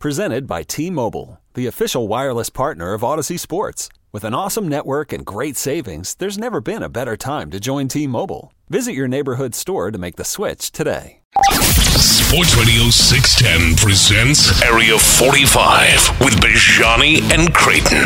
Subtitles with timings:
[0.00, 3.88] Presented by T Mobile, the official wireless partner of Audacy Sports.
[4.12, 7.88] With an awesome network and great savings, there's never been a better time to join
[7.88, 8.52] T Mobile.
[8.68, 11.20] Visit your neighborhood store to make the switch today.
[11.96, 18.04] Sports Radio 610 presents Area 45 with Bijani and Creighton.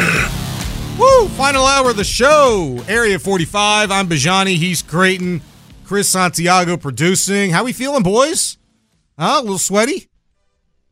[0.97, 1.27] Woo!
[1.31, 2.85] Final hour of the show.
[2.87, 3.91] Area 45.
[3.91, 4.57] I'm Bijani.
[4.57, 5.41] He's Creighton.
[5.85, 7.51] Chris Santiago producing.
[7.51, 8.59] How we feeling, boys?
[9.19, 9.39] Huh?
[9.39, 10.10] A little sweaty?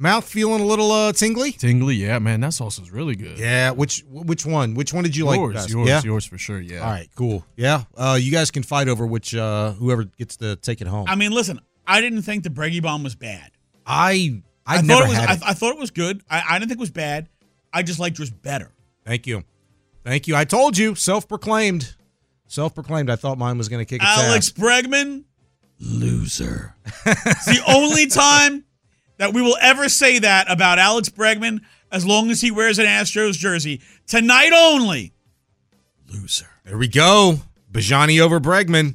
[0.00, 1.50] Mouth feeling a little uh, tingly?
[1.52, 2.40] Tingly, yeah, man.
[2.40, 3.36] That sauce is really good.
[3.38, 3.72] Yeah.
[3.72, 4.74] Which which one?
[4.74, 5.70] Which one did you like yours, best?
[5.70, 6.02] yours, yeah?
[6.04, 6.60] yours for sure.
[6.60, 6.80] Yeah.
[6.80, 7.44] All right, cool.
[7.56, 7.84] Yeah.
[7.96, 11.06] Uh, you guys can fight over which uh, whoever gets to take it home.
[11.08, 13.50] I mean, listen, I didn't think the Breggy bomb was bad.
[13.84, 15.18] I I, I never thought it was.
[15.18, 15.42] had I, it.
[15.46, 16.22] I thought it was good.
[16.30, 17.28] I, I didn't think it was bad.
[17.72, 18.70] I just liked yours better.
[19.04, 19.42] Thank you.
[20.04, 20.36] Thank you.
[20.36, 21.96] I told you, self-proclaimed.
[22.46, 23.10] Self-proclaimed.
[23.10, 24.52] I thought mine was going to kick Alex ass.
[24.52, 25.24] Bregman,
[25.80, 26.74] Loser.
[27.06, 28.64] it's the only time
[29.18, 31.60] that we will ever say that about Alex Bregman
[31.92, 33.80] as long as he wears an Astros jersey.
[34.06, 35.12] Tonight only.
[36.08, 36.48] Loser.
[36.64, 37.40] There we go.
[37.70, 38.94] Bijani over Bregman.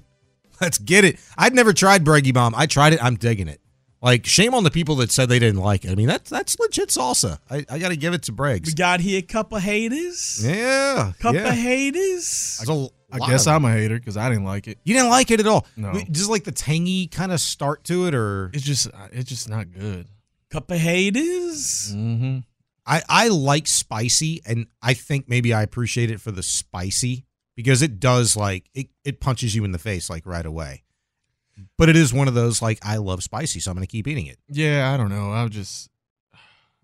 [0.59, 1.19] Let's get it.
[1.37, 2.53] I'd never tried Breggy Bomb.
[2.55, 3.03] I tried it.
[3.03, 3.59] I'm digging it.
[4.01, 5.91] Like, shame on the people that said they didn't like it.
[5.91, 7.39] I mean, that's that's legit salsa.
[7.49, 8.67] I, I got to give it to Breggs.
[8.67, 10.43] We got here a couple haters.
[10.45, 11.13] Yeah.
[11.19, 11.51] Couple yeah.
[11.53, 12.57] haters.
[12.57, 14.79] There's a I guess I'm a hater because I didn't like it.
[14.83, 15.67] You didn't like it at all.
[15.77, 15.93] No.
[16.11, 19.47] Just like the tangy kind of start to it, or It's just, uh, it's just
[19.49, 20.07] not good.
[20.53, 21.91] Couple haters.
[21.95, 22.39] Mm-hmm.
[22.85, 27.81] I I like spicy, and I think maybe I appreciate it for the spicy because
[27.81, 30.83] it does like it it punches you in the face like right away.
[31.77, 34.27] But it is one of those like I love spicy, so I'm gonna keep eating
[34.27, 34.37] it.
[34.47, 35.31] Yeah, I don't know.
[35.31, 35.89] I've just,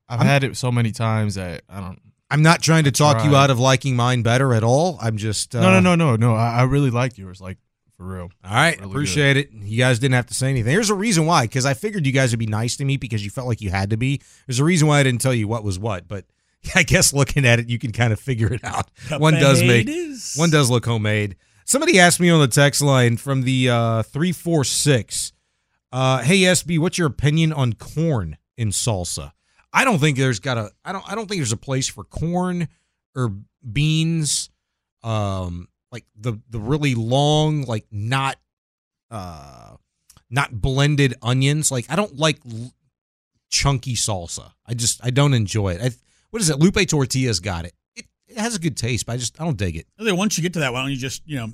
[0.08, 2.02] I've I'm- had it so many times that I don't.
[2.32, 4.98] I'm not trying to talk you out of liking mine better at all.
[5.02, 6.36] I'm just uh, no, no, no, no, no.
[6.36, 7.58] I, I really like yours, like
[8.00, 8.30] for real.
[8.46, 9.52] All right, Really appreciate it.
[9.52, 10.74] You guys didn't have to say anything.
[10.74, 13.26] There's a reason why, because I figured you guys would be nice to me because
[13.26, 14.22] you felt like you had to be.
[14.48, 16.24] There's a reason why I didn't tell you what was what, but
[16.76, 18.90] I guess looking at it, you can kind of figure it out.
[19.10, 20.36] Couple one does make haters.
[20.38, 21.36] one does look homemade.
[21.66, 25.34] Somebody asked me on the text line from the uh, three four six.
[25.92, 29.34] Uh, hey SB, what's your opinion on corn in salsa?
[29.74, 30.72] I don't think there's got a.
[30.86, 31.04] I don't.
[31.12, 32.70] I don't think there's a place for corn
[33.14, 33.34] or
[33.72, 34.50] beans.
[35.04, 38.38] Um, like the the really long, like not,
[39.12, 39.76] uh,
[40.30, 41.72] not blended onions.
[41.72, 42.72] Like I don't like l-
[43.50, 44.52] chunky salsa.
[44.66, 45.82] I just I don't enjoy it.
[45.82, 45.90] I,
[46.30, 46.60] what is it?
[46.60, 47.74] Lupe Tortillas got it.
[47.96, 49.88] It, it has a good taste, but I just I don't dig it.
[49.98, 51.48] Then Once you get to that, why don't you just, you know,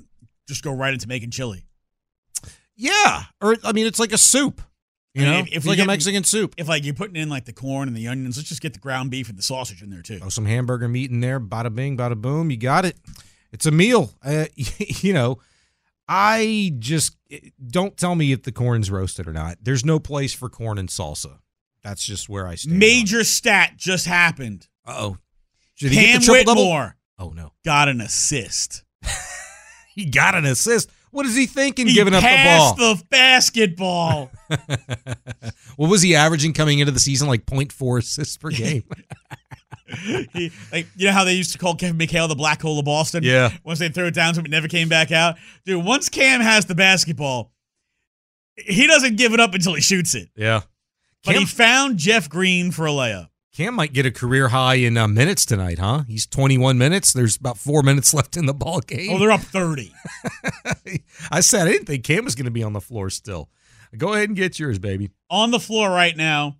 [0.48, 1.64] just go right into making chili?
[2.76, 4.60] Yeah, or I mean, it's like a soup.
[5.14, 6.54] You I mean, know, if- if like a Mexican soup.
[6.58, 8.78] If like you're putting in like the corn and the onions, let's just get the
[8.80, 10.18] ground beef and the sausage in there too.
[10.18, 11.40] Throw some hamburger meat in there.
[11.40, 12.50] Bada bing, bada boom.
[12.50, 12.98] You got it.
[13.52, 14.12] It's a meal.
[14.24, 15.38] Uh, you know,
[16.08, 17.16] I just
[17.66, 19.58] don't tell me if the corn's roasted or not.
[19.62, 21.38] There's no place for corn and salsa.
[21.82, 22.78] That's just where I stand.
[22.78, 24.68] Major stat just happened.
[24.84, 25.18] Uh oh.
[25.78, 26.62] Did he get Cam the triple double?
[26.64, 27.52] Whitmore Oh no.
[27.64, 28.84] got an assist.
[29.96, 30.90] He got an assist.
[31.10, 31.86] What is he thinking?
[31.86, 32.74] He giving up the ball.
[32.74, 34.30] the basketball.
[35.76, 37.28] what was he averaging coming into the season?
[37.28, 38.84] Like 0.4 assists per game.
[40.32, 42.84] He- like you know how they used to call Kevin McHale the black hole of
[42.84, 43.22] Boston.
[43.22, 43.50] Yeah.
[43.64, 45.36] Once they throw it down to him, it never came back out.
[45.64, 47.52] Dude, once Cam has the basketball,
[48.56, 50.28] he doesn't give it up until he shoots it.
[50.36, 50.62] yeah.
[51.24, 53.28] But Cam- he found Jeff Green for a layup.
[53.54, 56.02] Cam might get a career high in uh, minutes tonight, huh?
[56.06, 57.12] He's 21 minutes.
[57.14, 59.10] There's about four minutes left in the ball game.
[59.12, 59.92] Oh, they're up 30.
[61.30, 63.48] I said I didn't think Cam was going to be on the floor still.
[63.96, 65.10] Go ahead and get yours, baby.
[65.30, 66.58] On the floor right now,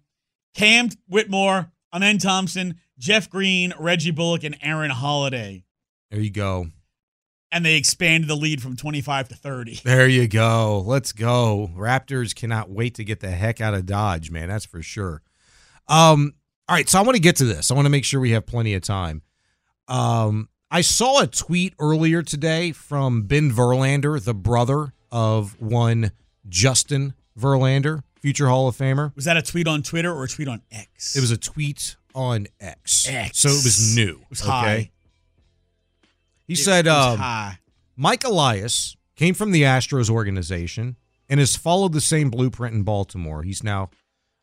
[0.55, 5.65] Cam Whitmore, Amen Thompson, Jeff Green, Reggie Bullock, and Aaron Holiday.
[6.11, 6.69] There you go.
[7.53, 9.81] And they expanded the lead from 25 to 30.
[9.85, 10.83] There you go.
[10.85, 11.71] Let's go.
[11.77, 14.49] Raptors cannot wait to get the heck out of Dodge, man.
[14.49, 15.23] That's for sure.
[15.89, 16.35] Um,
[16.69, 17.71] all right, so I want to get to this.
[17.71, 19.23] I want to make sure we have plenty of time.
[19.87, 26.11] Um, I saw a tweet earlier today from Ben Verlander, the brother of one
[26.49, 29.15] Justin Verlander, future Hall of Famer.
[29.17, 31.17] Was that a tweet on Twitter or a tweet on X?
[31.17, 33.09] It was a tweet on X.
[33.09, 33.39] X.
[33.39, 34.21] So it was new.
[34.23, 34.91] It was high.
[36.47, 37.59] He It said, um, high.
[37.97, 40.97] Mike Elias came from the Astros organization
[41.29, 43.43] and has followed the same blueprint in Baltimore.
[43.43, 43.91] He's now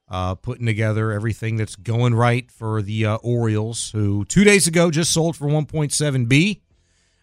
[0.09, 4.91] uh, putting together everything that's going right for the uh, Orioles, who two days ago
[4.91, 6.61] just sold for 1.7 B,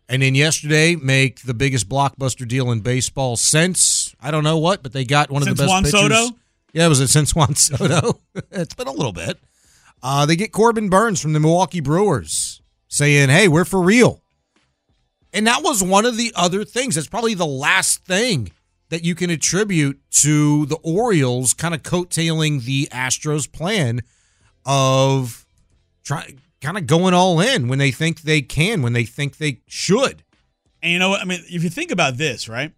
[0.08, 4.82] and then yesterday make the biggest blockbuster deal in baseball since I don't know what,
[4.82, 6.00] but they got one of the best Juan pitchers.
[6.00, 6.36] Soto?
[6.72, 8.20] Yeah, it was it since Juan Soto?
[8.50, 9.38] it's been a little bit.
[10.02, 14.22] Uh, they get Corbin Burnes from the Milwaukee Brewers saying, "Hey, we're for real."
[15.32, 16.94] And that was one of the other things.
[16.96, 18.50] That's probably the last thing
[18.88, 24.00] that you can attribute to the Orioles kind of coattailing the Astros plan
[24.64, 25.46] of
[26.02, 29.60] try, kind of going all in when they think they can, when they think they
[29.68, 30.24] should.
[30.82, 31.20] And you know what?
[31.20, 32.72] I mean, if you think about this, right?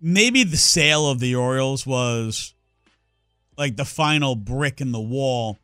[0.00, 2.54] Maybe the sale of the Orioles was
[3.56, 5.58] like the final brick in the wall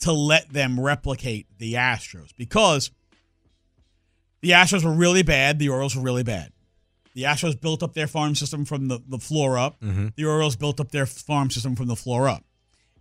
[0.00, 2.90] to let them replicate the Astros because
[4.40, 6.52] the Astros were really bad, the Orioles were really bad.
[7.14, 9.80] The Astros built up their farm system from the, the floor up.
[9.80, 10.08] Mm-hmm.
[10.16, 12.44] The Orioles built up their farm system from the floor up.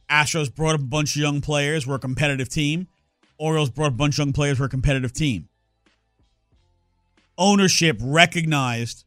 [0.09, 2.87] Astros brought up a bunch of young players, were a competitive team.
[3.37, 5.49] Orioles brought up a bunch of young players, were a competitive team
[7.37, 9.05] ownership recognized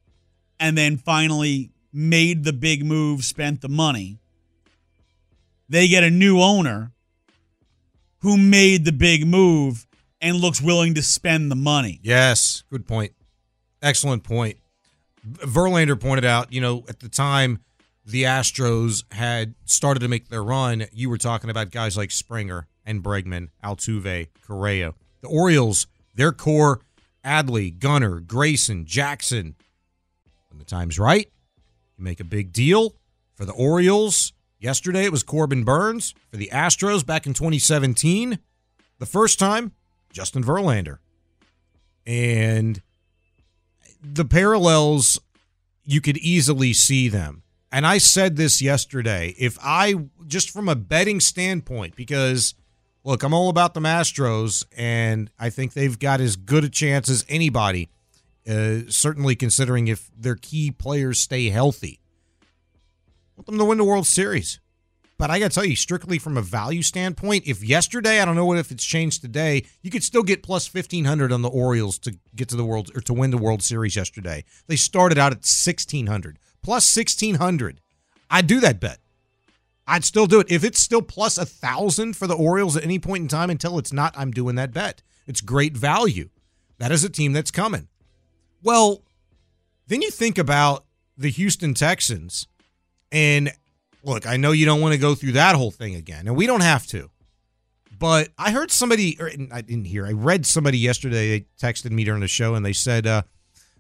[0.61, 4.19] and then finally made the big move, spent the money.
[5.69, 6.93] They get a new owner
[8.19, 9.87] who made the big move
[10.21, 11.99] and looks willing to spend the money.
[12.03, 13.13] Yes, good point.
[13.83, 14.59] Excellent point.
[15.27, 17.61] Verlander pointed out, you know, at the time
[18.05, 22.67] the Astros had started to make their run, you were talking about guys like Springer
[22.85, 24.95] and Bregman, Altuve, Correa.
[25.23, 26.81] The Orioles, their core,
[27.25, 29.55] Adley, Gunnar, Grayson, Jackson.
[30.51, 31.31] When the time's right,
[31.97, 32.95] you make a big deal
[33.35, 34.33] for the Orioles.
[34.59, 36.15] Yesterday it was Corbin Burnes.
[36.31, 38.39] For the Astros back in 2017,
[38.99, 39.73] the first time,
[40.13, 40.99] Justin Verlander.
[42.07, 42.83] And
[44.03, 45.21] the parallels,
[45.85, 47.43] you could easily see them.
[47.73, 49.35] And I said this yesterday.
[49.39, 49.95] If I,
[50.27, 52.55] just from a betting standpoint, because
[53.05, 57.09] look, I'm all about the Astros, and I think they've got as good a chance
[57.09, 57.89] as anybody,
[58.49, 62.01] uh, certainly considering if their key players stay healthy.
[63.37, 64.61] Want them to win the World Series.
[65.21, 68.37] But I got to tell you, strictly from a value standpoint, if yesterday, I don't
[68.37, 71.99] know what if it's changed today, you could still get plus 1500 on the Orioles
[72.01, 74.45] to get to the World or to win the World Series yesterday.
[74.67, 76.39] They started out at 1600.
[76.63, 77.83] Plus 1600.
[78.31, 79.01] I'd do that bet.
[79.87, 80.51] I'd still do it.
[80.51, 83.79] If it's still plus a thousand for the Orioles at any point in time until
[83.79, 85.03] it's not, I'm doing that bet.
[85.27, 86.31] It's great value.
[86.79, 87.89] That is a team that's coming.
[88.63, 89.03] Well,
[89.87, 90.85] then you think about
[91.17, 92.47] the Houston Texans,
[93.11, 93.53] and
[94.05, 96.47] look, I know you don't want to go through that whole thing again, and we
[96.47, 97.11] don't have to.
[97.99, 101.39] But I heard somebody, or I didn't hear, I read somebody yesterday.
[101.39, 103.23] They texted me during the show, and they said, uh,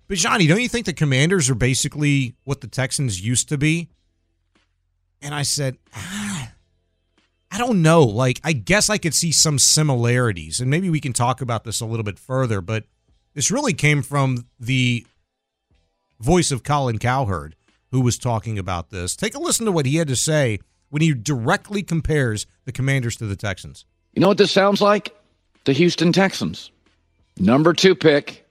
[0.08, 3.88] "But Johnny, don't you think the Commanders are basically what the Texans used to be?"
[5.22, 6.52] And I said, ah,
[7.50, 8.02] I don't know.
[8.02, 11.80] Like, I guess I could see some similarities, and maybe we can talk about this
[11.80, 12.60] a little bit further.
[12.60, 12.84] But
[13.34, 15.06] this really came from the
[16.18, 17.56] voice of Colin Cowherd,
[17.90, 19.16] who was talking about this.
[19.16, 20.60] Take a listen to what he had to say
[20.90, 23.84] when he directly compares the Commanders to the Texans.
[24.12, 25.14] You know what this sounds like?
[25.64, 26.70] The Houston Texans.
[27.38, 28.46] Number two pick,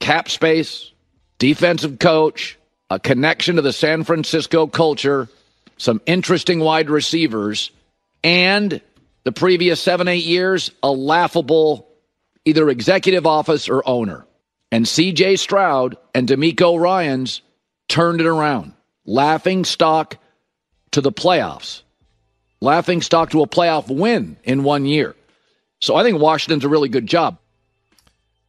[0.00, 0.90] cap space,
[1.38, 2.58] defensive coach,
[2.90, 5.28] a connection to the San Francisco culture,
[5.76, 7.70] some interesting wide receivers,
[8.24, 8.80] and
[9.24, 11.88] the previous seven, eight years, a laughable
[12.44, 14.26] either executive office or owner.
[14.70, 17.42] And CJ Stroud and DeMeco Ryans
[17.88, 18.72] turned it around.
[19.04, 20.16] Laughing stock
[20.92, 21.82] to the playoffs.
[22.60, 25.14] Laughing stock to a playoff win in one year.
[25.80, 27.38] So I think Washington's a really good job.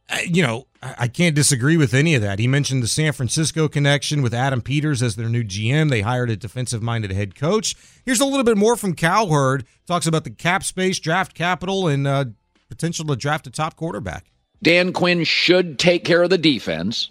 [0.08, 2.38] Uh, you know, I I can't disagree with any of that.
[2.38, 5.90] He mentioned the San Francisco connection with Adam Peters as their new GM.
[5.90, 7.74] They hired a defensive minded head coach.
[8.04, 9.64] Here's a little bit more from Cowherd.
[9.86, 12.26] Talks about the cap space, draft capital, and uh,
[12.74, 14.26] potential to draft a top quarterback.
[14.62, 17.10] Dan Quinn should take care of the defense.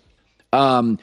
[0.52, 1.00] Um,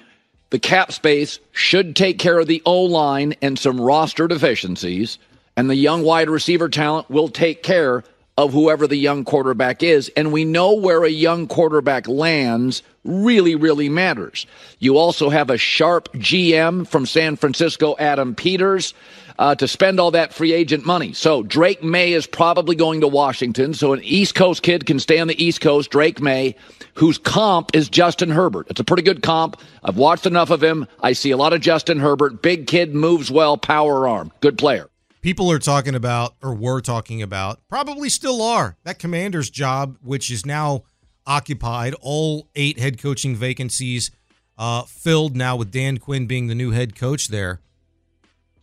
[0.51, 5.19] the cap space should take care of the O line and some roster deficiencies.
[5.57, 8.05] And the young wide receiver talent will take care
[8.41, 10.11] of whoever the young quarterback is.
[10.17, 14.47] And we know where a young quarterback lands really, really matters.
[14.79, 18.95] You also have a sharp GM from San Francisco, Adam Peters.
[19.39, 21.15] Uh, to spend all that free agent money.
[21.15, 23.73] So Drake Maye is probably going to Washington.
[23.73, 26.57] So an East Coast kid can stay on the East Coast, Drake Maye,
[26.93, 28.67] whose comp is Justin Herbert.
[28.69, 29.59] It's a pretty good comp.
[29.83, 30.87] I've watched enough of him.
[31.03, 32.43] I see a lot of Justin Herbert.
[32.43, 34.31] Big kid, moves well, power arm.
[34.41, 34.90] Good player.
[35.21, 40.31] People are talking about, or were talking about, probably still are, that commander's job, which
[40.31, 40.85] is now
[41.27, 41.95] occupied.
[42.01, 44.11] All eight head coaching vacancies
[44.57, 47.61] uh, filled now with Dan Quinn being the new head coach there.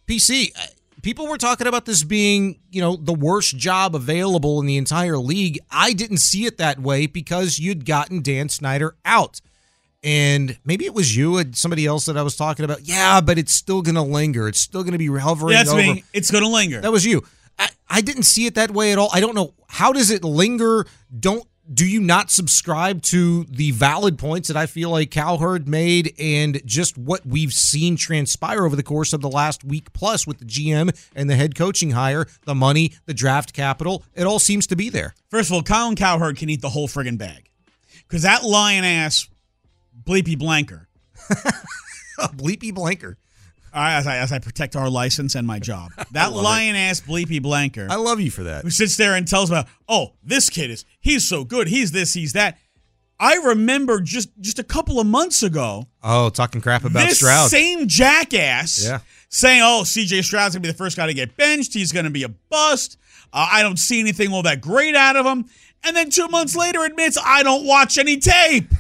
[0.08, 0.66] PC, uh,
[1.04, 5.18] people were talking about this being, you know, the worst job available in the entire
[5.18, 5.60] league.
[5.70, 9.42] I didn't see it that way because you'd gotten Dan Snyder out.
[10.08, 12.88] And maybe it was you and somebody else that I was talking about.
[12.88, 14.48] Yeah, but it's still going to linger.
[14.48, 15.82] It's still going to be hovering that's over.
[15.82, 16.06] me.
[16.14, 16.80] It's going to linger.
[16.80, 17.26] That was you.
[17.60, 19.10] I, I didn't see it that way at all.
[19.12, 19.54] I don't know.
[19.68, 20.86] How does it linger?
[21.20, 26.14] Don't do you not subscribe to the valid points that I feel like Cowherd made
[26.18, 30.40] and just what we've seen transpire over the course of the last week plus with
[30.40, 34.68] the GM and the head coaching hire, the money, the draft capital, it all seems
[34.68, 35.14] to be there.
[35.30, 37.50] First of all, Colin Cowherd can eat the whole friggin' bag.
[38.08, 39.28] Because that lion ass
[40.04, 40.88] bleepy blanker,
[42.36, 43.18] Bleepy blanker.
[43.74, 47.88] as, I, as I protect our license and my job, that lion ass bleepy blanker
[47.90, 48.64] I love you for that.
[48.64, 52.14] who sits there and tells about, oh, this kid is, he's so good, he's this,
[52.14, 52.58] he's that.
[53.20, 57.50] I remember just just a couple of months ago, Oh, talking crap about this Stroud.
[57.50, 59.00] same jackass Yeah.
[59.30, 61.74] saying, "Oh, CJ Stroud's gonna be the first guy to get benched.
[61.74, 62.98] He's gonna be a bust.
[63.34, 65.46] Uh, I don't see anything all that great out of him."
[65.84, 68.72] And then two months later, admits, "I don't watch any tape."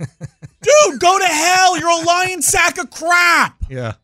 [0.66, 1.78] Dude, go to hell!
[1.78, 3.56] You're a lying sack of crap.
[3.68, 3.94] yeah.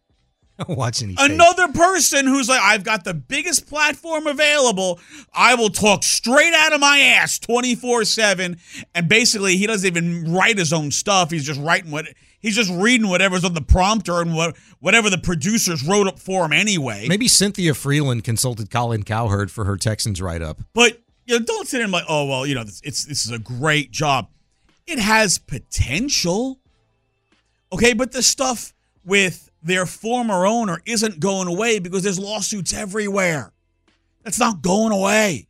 [0.67, 1.31] Don't watch any tape.
[1.31, 5.01] Another person who's like, I've got the biggest platform available.
[5.33, 8.57] I will talk straight out of my ass 24 7.
[8.95, 11.31] And basically, he doesn't even write his own stuff.
[11.31, 12.07] He's just writing what
[12.41, 16.45] he's just reading whatever's on the prompter and what whatever the producers wrote up for
[16.45, 17.07] him anyway.
[17.09, 20.61] Maybe Cynthia Frelund consulted Colin Cowherd for her Texans write up.
[20.75, 23.25] But you know, don't sit there and like, oh well, you know, this, it's this
[23.25, 24.29] is a great job.
[24.87, 26.59] It has potential.
[27.73, 28.75] Okay, but the stuff
[29.05, 33.53] with their former owner isn't going away because there's lawsuits everywhere.
[34.25, 35.49] That's not going away.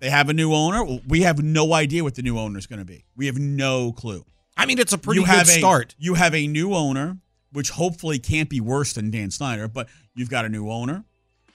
[0.00, 1.00] They have a new owner.
[1.08, 3.04] We have no idea what the new owner is going to be.
[3.16, 4.24] We have no clue.
[4.56, 5.94] I mean, it's a pretty you good have a, start.
[5.98, 7.18] You have a new owner,
[7.52, 11.04] which hopefully can't be worse than Dan Snyder, but you've got a new owner.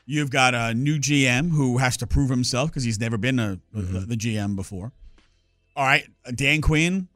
[0.06, 3.60] You've got a new GM who has to prove himself because he's never been a,
[3.76, 3.94] Mm-hmm.
[3.94, 4.92] the, the GM before.
[5.76, 7.08] All right, Dan Quinn.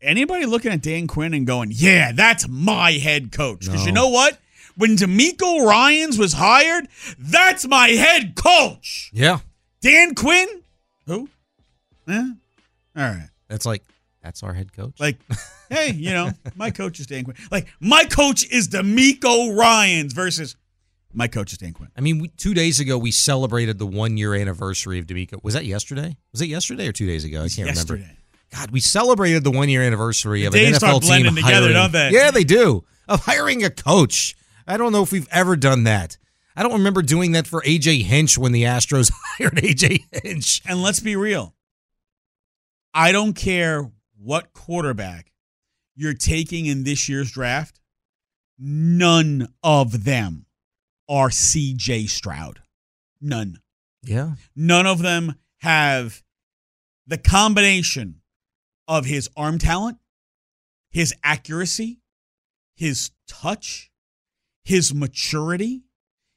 [0.00, 3.66] Anybody looking at Dan Quinn and going, "Yeah, that's my head coach"?
[3.66, 4.38] Because you know what?
[4.76, 6.86] When DeMeco Ryan's was hired,
[7.18, 9.10] that's my head coach.
[9.12, 9.40] Yeah.
[9.80, 10.48] Dan Quinn.
[11.06, 11.28] Who?
[12.06, 12.30] Eh?
[12.96, 13.28] All right.
[13.48, 13.82] That's like,
[14.22, 15.00] that's our head coach.
[15.00, 15.18] Like,
[15.68, 17.36] hey, you know, my coach is Dan Quinn.
[17.50, 20.54] Like, my coach is DeMeco Ryans versus
[21.12, 21.90] my coach is Dan Quinn.
[21.96, 25.42] I mean, we, two days ago, we celebrated the one year anniversary of DeMeco.
[25.42, 26.16] Was that yesterday?
[26.32, 27.42] Was it yesterday or two days ago?
[27.42, 28.00] I can't remember.
[28.52, 31.72] God, we celebrated the one year anniversary of The an NFL team blending together, hiring.
[31.72, 32.10] don't they?
[32.12, 32.84] Yeah, they do.
[33.06, 34.36] Of hiring a coach.
[34.66, 36.18] I don't know if we've ever done that.
[36.56, 40.62] I don't remember doing that for AJ Hinch when the Astros hired AJ Hinch.
[40.66, 41.54] And let's be real.
[42.92, 45.32] I don't care what quarterback
[45.94, 47.80] you're taking in this year's draft,
[48.58, 50.46] none of them
[51.08, 52.60] are CJ Stroud.
[53.20, 53.60] None.
[54.02, 54.32] Yeah.
[54.54, 56.22] None of them have
[57.06, 58.20] the combination
[58.86, 59.98] of his arm talent,
[60.90, 62.00] his accuracy,
[62.74, 63.90] his touch,
[64.62, 65.82] his maturity,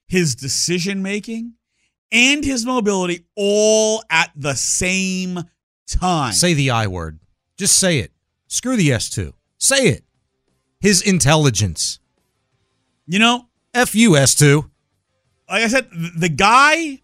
[0.07, 1.53] his decision making,
[2.11, 5.39] and his mobility all at the same
[5.87, 6.33] time.
[6.33, 7.19] Say the I word.
[7.57, 8.11] Just say it.
[8.47, 9.33] Screw the S2.
[9.57, 10.03] Say it.
[10.79, 11.99] His intelligence.
[13.05, 14.69] you know, F you, S2.
[15.49, 15.87] like I said,
[16.17, 17.01] the guy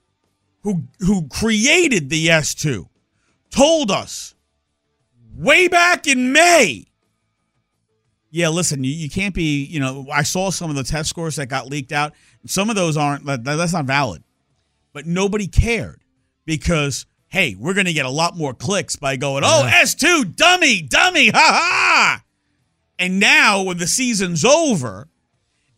[0.61, 2.87] who who created the S2
[3.49, 4.35] told us
[5.35, 6.85] way back in May.
[8.29, 11.37] Yeah, listen, you, you can't be, you know, I saw some of the test scores
[11.37, 12.13] that got leaked out.
[12.45, 14.23] Some of those aren't that's not valid.
[14.91, 16.01] But nobody cared
[16.45, 20.81] because hey, we're going to get a lot more clicks by going, "Oh, S2 dummy,
[20.81, 22.23] dummy, ha ha."
[22.99, 25.07] And now when the season's over,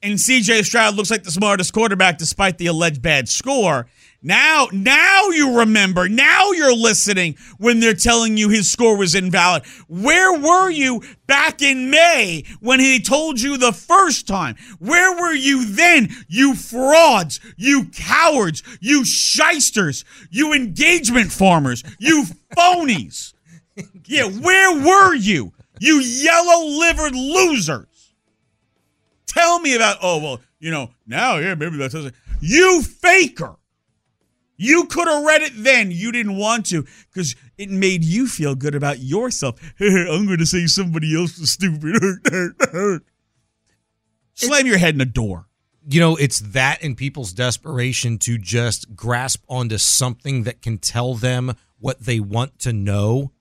[0.01, 3.87] and CJ Stroud looks like the smartest quarterback despite the alleged bad score.
[4.21, 6.09] Now, now you remember.
[6.09, 9.65] Now you're listening when they're telling you his score was invalid.
[9.87, 14.55] Where were you back in May when he told you the first time?
[14.79, 22.25] Where were you then, you frauds, you cowards, you shysters, you engagement farmers, you
[22.55, 23.33] phonies?
[24.03, 27.88] Yeah, where were you, you yellow livered losers?
[29.29, 32.15] Tell me about, oh, well, you know, now, yeah, maybe that doesn't.
[32.41, 33.55] You faker.
[34.57, 35.91] You could have read it then.
[35.91, 39.61] You didn't want to because it made you feel good about yourself.
[39.79, 41.95] I'm going to say somebody else was stupid.
[44.33, 45.45] Slam your head in a door.
[45.87, 51.13] you know, it's that and people's desperation to just grasp onto something that can tell
[51.13, 53.31] them what they want to know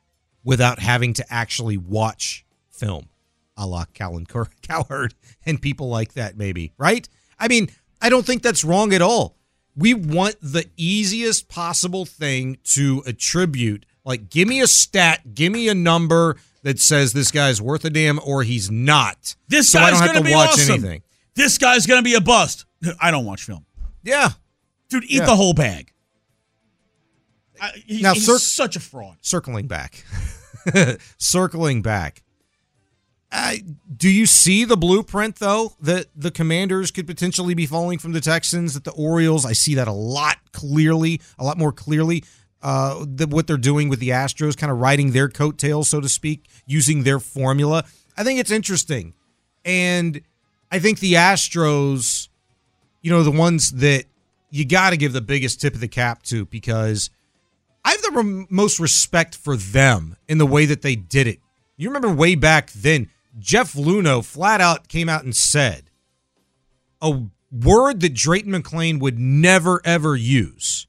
[0.45, 3.09] without having to actually watch film,
[3.58, 4.26] a la Colin
[4.62, 7.06] Cowherd and people like that, maybe, right?
[7.38, 7.68] I mean,
[8.00, 9.36] I don't think that's wrong at all.
[9.76, 13.84] We want the easiest possible thing to attribute.
[14.04, 17.90] Like, give me a stat, give me a number that says this guy's worth a
[17.90, 19.36] damn or he's not.
[19.48, 20.74] This so guy's gonna to be watch awesome.
[20.74, 21.02] anything.
[21.34, 22.64] This guy's gonna be a bust.
[23.00, 23.64] I don't watch film,
[24.02, 24.30] Yeah.
[24.88, 25.04] dude.
[25.04, 25.26] Eat Yeah.
[25.26, 25.92] the whole bag.
[27.60, 29.16] I, he's, Now, he's cir- such a fraud.
[29.20, 30.04] circling back
[31.18, 32.22] circling back
[33.30, 33.54] uh,
[33.94, 38.20] do you see the blueprint though that the commanders could potentially be falling from the
[38.20, 42.25] texans that the orioles i see that a lot clearly a lot more clearly
[42.61, 46.49] uh, what they're doing with the astros kind of riding their coattails so to speak
[46.66, 47.85] using their formula
[48.16, 49.14] i think it's interesting
[49.64, 50.23] and
[50.73, 52.28] i think the astros
[53.02, 54.04] you know the ones that
[54.50, 57.11] you got to give the biggest tip of the cap to because
[57.85, 61.38] I have the most respect for them in the way that they did it.
[61.76, 65.90] You remember way back then, Jeff Luhnow flat out came out and said
[67.00, 70.87] a word that Drayton McLane would never ever use,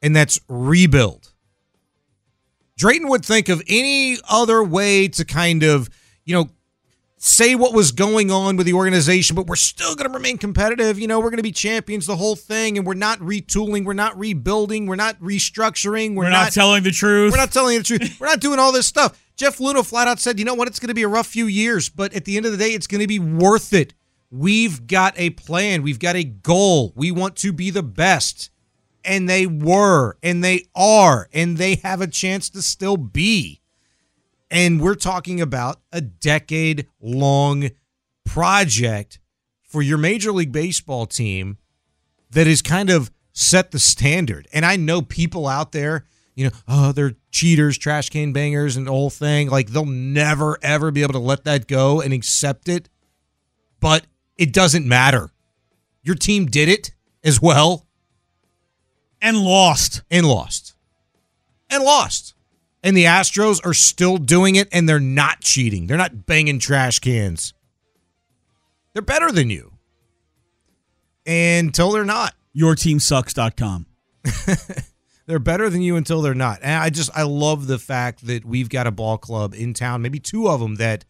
[0.00, 1.32] and that's rebuild.
[2.76, 5.88] Drayton would think of any other way to kind of,
[6.24, 6.50] you know,
[7.24, 10.98] say what was going on with the organization, but we're still going to remain competitive.
[10.98, 13.92] You know, we're going to be champions the whole thing, and we're not retooling, we're
[13.92, 17.30] not rebuilding, we're not restructuring, we're, We're, not, telling the truth.
[17.30, 18.16] we're not telling the truth.
[18.20, 19.24] We're not doing all this stuff.
[19.36, 20.66] Jeff Luhnow flat out said, you know what?
[20.66, 22.70] It's going to be a rough few years, but at the end of the day,
[22.70, 23.94] it's going to be worth it.
[24.30, 25.82] We've got a plan.
[25.82, 26.92] We've got a goal.
[26.96, 28.50] We want to be the best.
[29.04, 33.61] And they were, and they are, and they have a chance to still be.
[34.52, 37.70] And we're talking about a decade long
[38.26, 39.18] project
[39.62, 41.56] for your Major League Baseball team
[42.30, 44.46] that has kind of set the standard.
[44.52, 46.04] And I know people out there,
[46.34, 49.48] you know, oh, they're cheaters, trash can bangers, and the whole thing.
[49.48, 52.90] Like they'll never, ever be able to let that go and accept it.
[53.80, 54.06] But
[54.36, 55.30] it doesn't matter.
[56.02, 56.92] Your team did it
[57.24, 57.86] as well
[59.22, 60.02] and lost.
[60.10, 60.74] and lost.
[61.70, 62.34] And lost.
[62.82, 65.86] And the Astros are still doing it and they're not cheating.
[65.86, 67.54] They're not banging trash cans.
[68.92, 69.72] They're better than you.
[71.26, 72.34] Until they're not.
[72.56, 73.86] YourTeamSucks.com.
[75.26, 76.60] They're better than you until they're not.
[76.62, 80.02] And I just I love the fact that we've got a ball club in town,
[80.02, 81.04] maybe two of them that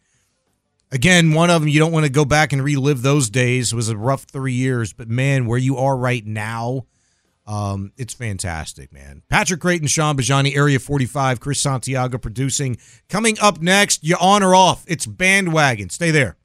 [0.91, 3.73] again, one of them you don't want to go back and relive those days.
[3.73, 6.85] It was a rough 3 years, but man, where you are right now,
[7.45, 9.23] um, it's fantastic, man.
[9.29, 12.77] Patrick Creighton, Shaun Bijani, Area 45, Chris Santiago producing.
[13.09, 14.85] Coming up next, you on or off?
[14.87, 15.89] It's bandwagon.
[15.89, 16.37] Stay there.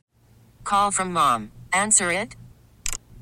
[0.64, 1.52] Call from mom.
[1.72, 2.36] Answer it.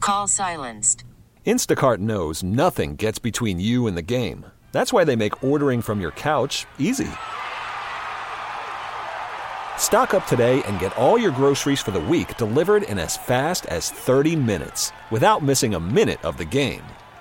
[0.01, 1.05] Call silenced.
[1.47, 4.47] Instacart knows nothing gets between you and the game.
[4.73, 7.09] That's why they make ordering from your couch easy.
[9.79, 13.67] Stock up today and get all your groceries for the week delivered in as fast
[13.67, 16.83] as 30 minutes without missing a minute of the game.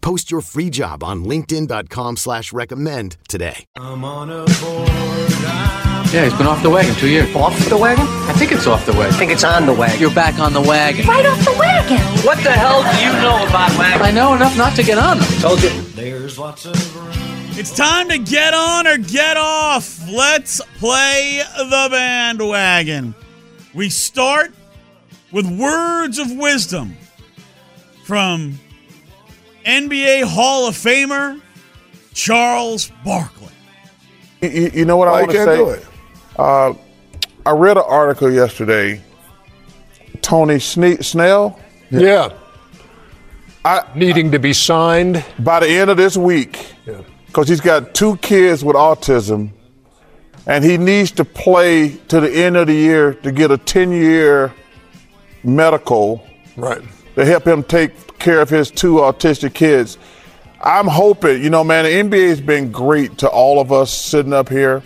[0.00, 3.66] Post your free job on linkedin.com slash recommend today.
[6.12, 7.34] Yeah, he's been off the wagon two years.
[7.36, 8.04] Off the wagon?
[8.08, 9.14] I think it's off the wagon.
[9.14, 10.00] I think it's on the wagon.
[10.00, 11.06] You're back on the wagon.
[11.06, 11.98] Right off the wagon.
[12.26, 14.02] What the hell do you know about wagons?
[14.02, 15.28] I know enough not to get on them.
[15.40, 15.70] Told you.
[15.94, 17.12] There's lots of room.
[17.52, 20.00] It's time to get on or get off.
[20.08, 23.14] Let's play the bandwagon.
[23.74, 24.52] We start
[25.30, 26.96] with words of wisdom
[28.04, 28.58] from
[29.64, 31.40] NBA Hall of Famer
[32.14, 33.48] Charles Barkley.
[34.42, 35.56] You, you know what Why I you want to say?
[35.56, 35.86] do it?
[36.38, 36.74] Uh,
[37.46, 39.00] I read an article yesterday.
[40.22, 41.58] Tony Sne- Snell.
[41.90, 42.30] Yeah.
[43.64, 45.22] I, Needing to be signed.
[45.38, 46.72] by the end of this week,
[47.26, 49.50] because he's got two kids with autism,
[50.46, 53.92] and he needs to play to the end of the year to get a 10
[53.92, 54.52] year
[55.44, 56.80] medical right.
[57.20, 59.98] To help him take care of his two autistic kids.
[60.62, 64.32] I'm hoping, you know, man, the NBA has been great to all of us sitting
[64.32, 64.82] up here.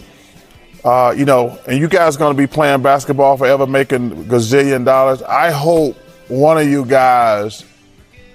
[0.84, 5.22] Uh, you know, and you guys going to be playing basketball forever, making gazillion dollars.
[5.22, 7.64] I hope one of you guys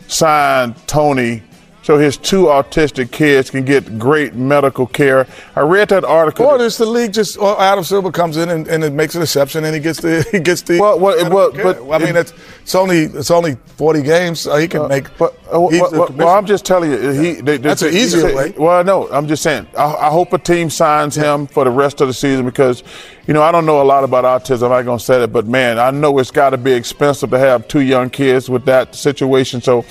[0.08, 1.44] sign Tony
[1.90, 5.26] so his two autistic kids can get great medical care.
[5.56, 6.46] I read that article.
[6.46, 9.24] Or this the league just or Adam Silver comes in and, and it makes an
[9.24, 12.32] exception and he gets the he gets the well, well, well but I mean it's
[12.62, 15.18] it's only it's only forty games so he can uh, make.
[15.18, 18.54] But uh, well, well, I'm just telling you, he they, that's they, an easier way.
[18.56, 19.66] Well, no, I'm just saying.
[19.76, 22.84] I, I hope a team signs him for the rest of the season because,
[23.26, 24.66] you know, I don't know a lot about autism.
[24.66, 27.40] I'm not gonna say it, but man, I know it's got to be expensive to
[27.40, 29.62] have two young kids with that situation.
[29.62, 29.86] So,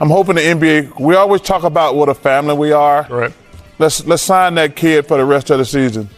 [0.00, 0.98] I'm hoping the NBA.
[0.98, 3.06] We always talk about what a family we are.
[3.08, 3.32] Right.
[3.78, 6.08] Let's let's sign that kid for the rest of the season.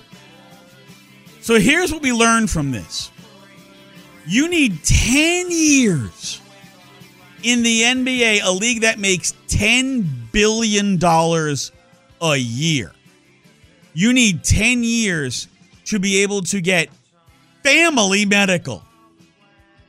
[1.40, 3.10] So here's what we learned from this.
[4.26, 6.40] You need 10 years
[7.44, 10.98] in the NBA, a league that makes $10 billion
[12.20, 12.92] a year.
[13.94, 15.46] You need 10 years
[15.84, 16.88] to be able to get
[17.62, 18.82] family medical,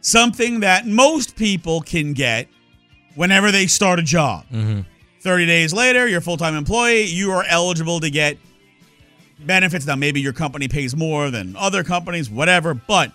[0.02, 2.48] something that most people can get
[3.16, 4.46] whenever they start a job.
[4.54, 4.82] Mm-hmm.
[5.22, 8.38] 30 days later, you're a full time employee, you are eligible to get
[9.40, 9.86] benefits.
[9.86, 13.12] Now, maybe your company pays more than other companies, whatever, but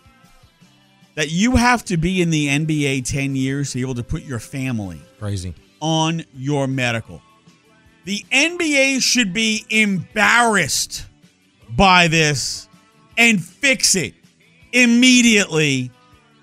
[1.15, 4.23] that you have to be in the NBA 10 years to be able to put
[4.23, 5.55] your family Crazy.
[5.81, 7.21] on your medical.
[8.05, 11.07] The NBA should be embarrassed
[11.71, 12.69] by this
[13.17, 14.15] and fix it
[14.73, 15.91] immediately.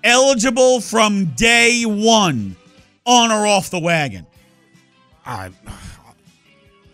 [0.02, 2.56] Eligible from day one,
[3.04, 4.26] on or off the wagon.
[5.24, 5.50] I,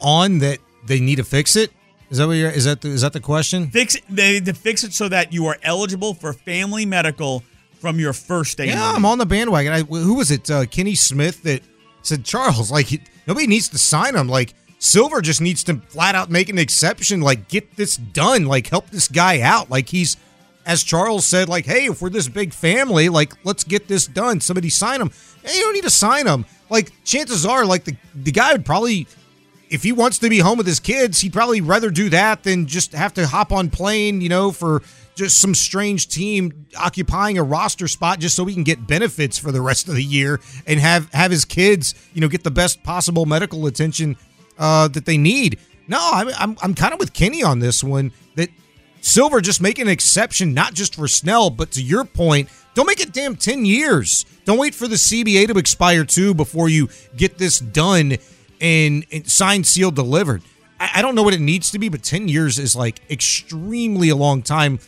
[0.00, 1.72] on that they need to fix it.
[2.10, 3.68] Is that what you're, is that the, is that the question?
[3.70, 4.04] Fix it.
[4.08, 7.42] They need to fix it so that you are eligible for family medical
[7.80, 8.66] from your first day.
[8.68, 8.92] Yeah.
[8.92, 9.72] I'm on the bandwagon.
[9.72, 10.50] I, who was it?
[10.50, 11.62] Uh, Kenny Smith that
[12.02, 14.28] said Charles like he- nobody needs to sign him.
[14.28, 17.20] Like Silver just needs to flat out make an exception.
[17.20, 18.46] Like get this done.
[18.46, 19.68] Like help this guy out.
[19.70, 20.16] Like he's
[20.64, 21.48] as Charles said.
[21.48, 24.40] Like hey, if we're this big family, like let's get this done.
[24.40, 25.10] Somebody sign him.
[25.42, 26.46] Hey, you don't need to sign him.
[26.70, 29.06] Like chances are, like the the guy would probably.
[29.68, 32.68] If he wants to be home with his kids, he'd probably rather do that than
[32.68, 34.80] just have to hop on plane, you know, for
[35.16, 39.50] just some strange team occupying a roster spot just so he can get benefits for
[39.50, 42.82] the rest of the year and have have his kids, you know, get the best
[42.84, 44.16] possible medical attention
[44.56, 45.58] uh, that they need.
[45.88, 48.12] No, I'm I'm, I'm kind of with Kenny on this one.
[48.36, 48.50] That
[49.00, 53.00] Silver just make an exception, not just for Snell, but to your point, don't make
[53.00, 54.24] it damn ten years.
[54.44, 58.18] Don't wait for the CBA to expire too before you get this done
[58.60, 60.42] and, and signed, sealed, delivered.
[60.78, 64.10] I, I don't know what it needs to be, but ten years is like extremely
[64.10, 64.78] a long time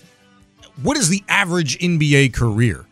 [0.82, 2.84] what is the average NBA career?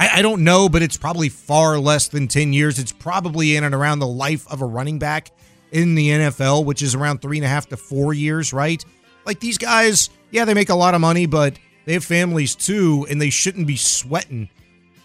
[0.00, 2.78] I, don't know, but it's probably far less than 10 years.
[2.78, 5.32] It's probably in and around the life of a running back
[5.72, 8.84] in the NFL, which is around three and a half to four years, right?
[9.26, 11.58] Like these guys, yeah, they make a lot of money, but
[11.88, 14.50] they have families too, and they shouldn't be sweating,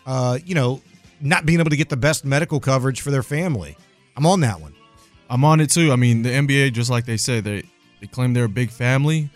[0.06, 0.82] uh, you know,
[1.22, 3.78] not being able to get the best medical coverage for their family.
[4.18, 4.76] I'm on that one.
[5.30, 5.94] I'm on it too.
[5.94, 7.64] I mean, the NBA, just like they say, they
[8.02, 9.30] they claim they're a big family.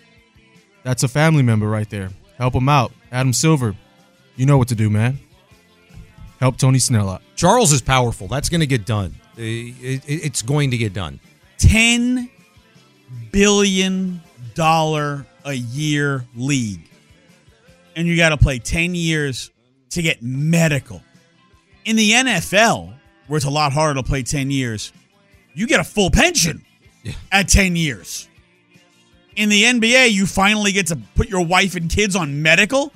[0.84, 2.10] That's a family member right there.
[2.38, 2.92] Help them out.
[3.14, 3.78] Adam Silver,
[4.36, 5.18] you know what to do, man.
[6.42, 7.22] Help Tony Snell out.
[7.38, 8.28] Charles is powerful.
[8.28, 9.16] That's going to get done.
[9.38, 11.22] It- it- it's going to get done.
[11.60, 12.30] $10
[13.32, 14.22] billion
[14.58, 16.82] a year league.
[17.98, 19.50] And you got to play 10 years
[19.90, 21.02] to get medical.
[21.84, 22.94] In the NFL,
[23.26, 24.94] where it's a lot harder to play 10 years,
[25.56, 26.64] you get a full pension
[27.32, 28.30] at 10 years.
[29.36, 32.94] In the NBA, you finally get to put your wife and kids on medical.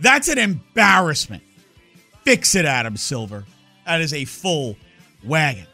[0.00, 1.42] That's an embarrassment.
[2.24, 3.44] Fix it, Adam Silver.
[3.84, 4.76] That is a full
[5.24, 5.66] wagon.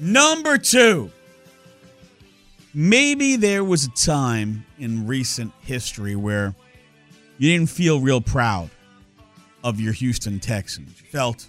[0.00, 1.12] Number two,
[2.74, 6.56] maybe there was a time in recent history where
[7.40, 8.68] you didn't feel real proud
[9.64, 11.00] of your Houston Texans.
[11.00, 11.48] You felt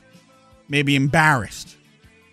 [0.69, 1.75] maybe embarrassed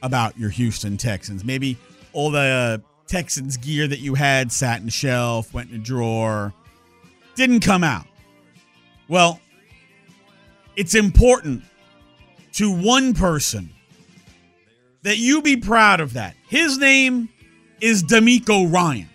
[0.00, 1.44] about your Houston Texans.
[1.44, 1.76] Maybe
[2.12, 6.54] all the Texans gear that you had sat in a shelf, went in a drawer,
[7.34, 8.06] didn't come out.
[9.08, 9.40] Well,
[10.76, 11.64] it's important
[12.52, 13.70] to one person
[15.02, 16.36] that you be proud of that.
[16.46, 17.28] His name
[17.80, 19.08] is DeMeco Ryan.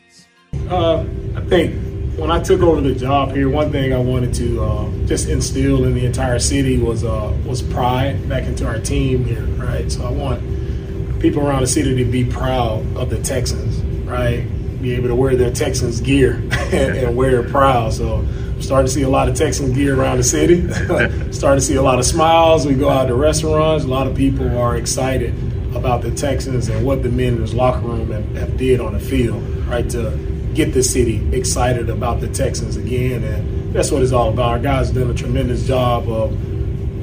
[0.70, 1.06] Uh,
[1.38, 1.93] I think
[2.24, 5.84] when I took over the job here, one thing I wanted to uh, just instill
[5.84, 9.92] in the entire city was uh, was pride back into our team here, right?
[9.92, 14.48] So I want people around the city to be proud of the Texans, right?
[14.82, 17.92] be able to wear their Texans gear and, and wear it proud.
[17.92, 20.62] So I'm starting to see a lot of Texans gear around the city.
[21.34, 22.66] starting to see a lot of smiles.
[22.66, 23.84] We go out to restaurants.
[23.84, 25.34] A lot of people are excited
[25.76, 28.94] about the Texans and what the men in this locker room have, have did on
[28.94, 29.90] the field, right?
[29.90, 34.50] To get the city excited about the Texans again, and that's what it's all about.
[34.50, 36.32] Our guys done a tremendous job of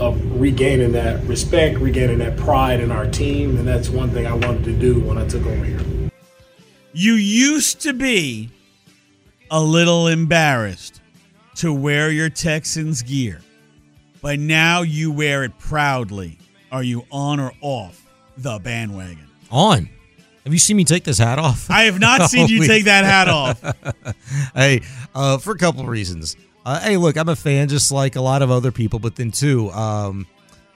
[0.00, 4.32] of regaining that respect, regaining that pride in our team, and that's one thing I
[4.32, 5.80] wanted to do when I took over here.
[6.92, 8.50] You used to be
[9.50, 11.00] a little embarrassed
[11.56, 13.42] to wear your Texans gear,
[14.22, 16.38] but now you wear it proudly.
[16.72, 18.06] Are you on or off
[18.38, 19.26] the bandwagon?
[19.50, 19.88] On.
[20.50, 21.70] Have you seen me take this hat off?
[21.70, 23.62] I have not seen you take that hat off.
[24.56, 24.82] hey,
[25.14, 26.36] uh, for a couple of reasons.
[26.66, 29.30] Uh, hey, look, I'm a fan just like a lot of other people, but then
[29.30, 30.26] too, um,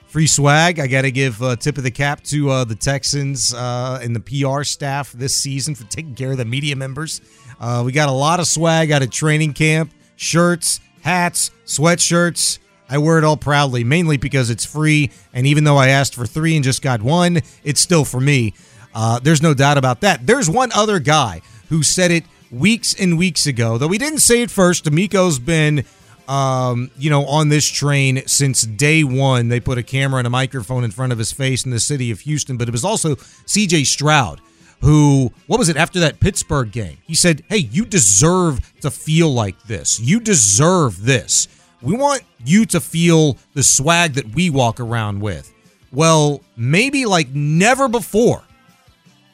[0.07, 0.79] free swag.
[0.79, 4.15] I got to give a tip of the cap to uh, the Texans uh, and
[4.15, 7.19] the PR staff this season for taking care of the media members.
[7.59, 12.59] Uh, we got a lot of swag out of training camp shirts, hats, sweatshirts.
[12.89, 15.11] I wear it all proudly, mainly because it's free.
[15.33, 18.53] And even though I asked for three and just got one, it's still for me.
[18.95, 20.25] Uh, there's no doubt about that.
[20.25, 24.41] There's one other guy who said it weeks and weeks ago, though he didn't say
[24.41, 24.85] it first.
[24.85, 25.83] DeMeco's been,
[26.29, 29.49] um, you know, on this train since day one.
[29.49, 32.09] They put a camera and a microphone in front of his face in the city
[32.09, 33.83] of Houston, but it was also C.J.
[33.83, 34.39] Stroud.
[34.81, 36.97] Who, what was it after that Pittsburgh game?
[37.05, 39.99] He said, Hey, you deserve to feel like this.
[39.99, 41.47] You deserve this.
[41.81, 45.51] We want you to feel the swag that we walk around with.
[45.91, 48.43] Well, maybe like never before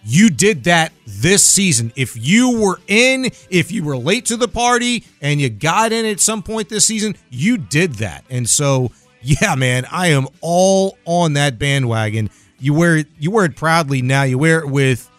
[0.03, 1.91] you did that this season.
[1.95, 6.05] If you were in, if you were late to the party and you got in
[6.05, 8.25] at some point this season, you did that.
[8.29, 12.29] And so, yeah, man, I am all on that bandwagon.
[12.59, 14.23] You wear it, you wear it proudly now.
[14.23, 15.09] You wear it with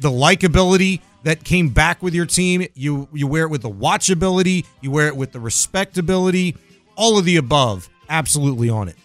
[0.00, 2.66] the likability that came back with your team.
[2.74, 6.56] You you wear it with the watchability, you wear it with the respectability,
[6.96, 7.88] all of the above.
[8.08, 8.96] Absolutely on it.